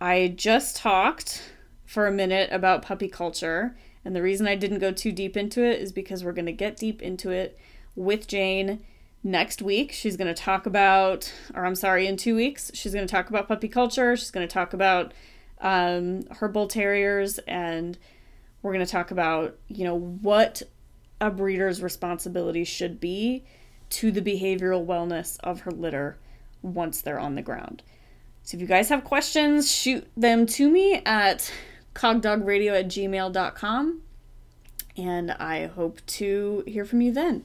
I 0.00 0.34
just 0.34 0.76
talked 0.76 1.52
for 1.84 2.08
a 2.08 2.10
minute 2.10 2.50
about 2.50 2.82
puppy 2.82 3.06
culture. 3.06 3.78
And 4.04 4.16
the 4.16 4.22
reason 4.22 4.48
I 4.48 4.56
didn't 4.56 4.80
go 4.80 4.90
too 4.90 5.12
deep 5.12 5.36
into 5.36 5.62
it 5.62 5.80
is 5.80 5.92
because 5.92 6.24
we're 6.24 6.32
going 6.32 6.46
to 6.46 6.52
get 6.52 6.76
deep 6.76 7.02
into 7.02 7.30
it 7.30 7.56
with 7.94 8.26
Jane 8.26 8.80
next 9.22 9.62
week. 9.62 9.92
She's 9.92 10.16
going 10.16 10.34
to 10.34 10.42
talk 10.42 10.66
about, 10.66 11.32
or 11.54 11.64
I'm 11.64 11.76
sorry, 11.76 12.08
in 12.08 12.16
two 12.16 12.34
weeks, 12.34 12.72
she's 12.74 12.94
going 12.94 13.06
to 13.06 13.12
talk 13.12 13.30
about 13.30 13.46
puppy 13.46 13.68
culture. 13.68 14.16
She's 14.16 14.32
going 14.32 14.48
to 14.48 14.52
talk 14.52 14.72
about 14.72 15.14
um, 15.60 16.24
her 16.38 16.48
bull 16.48 16.66
terriers 16.66 17.38
and 17.46 17.96
we're 18.62 18.72
going 18.72 18.84
to 18.84 18.90
talk 18.90 19.12
about, 19.12 19.56
you 19.68 19.84
know, 19.84 19.96
what 19.96 20.64
a 21.20 21.30
breeder's 21.30 21.82
responsibility 21.82 22.64
should 22.64 23.00
be 23.00 23.44
to 23.90 24.10
the 24.10 24.20
behavioral 24.20 24.84
wellness 24.84 25.38
of 25.40 25.60
her 25.60 25.70
litter 25.70 26.16
once 26.62 27.00
they're 27.00 27.18
on 27.18 27.34
the 27.34 27.42
ground. 27.42 27.82
So 28.42 28.56
if 28.56 28.60
you 28.60 28.66
guys 28.66 28.88
have 28.90 29.04
questions, 29.04 29.70
shoot 29.70 30.06
them 30.16 30.46
to 30.46 30.70
me 30.70 31.02
at 31.04 31.52
cogdogradio 31.94 32.78
at 32.78 32.86
gmail.com. 32.86 34.02
And 34.96 35.32
I 35.32 35.66
hope 35.66 36.04
to 36.06 36.64
hear 36.66 36.84
from 36.84 37.00
you 37.00 37.12
then. 37.12 37.44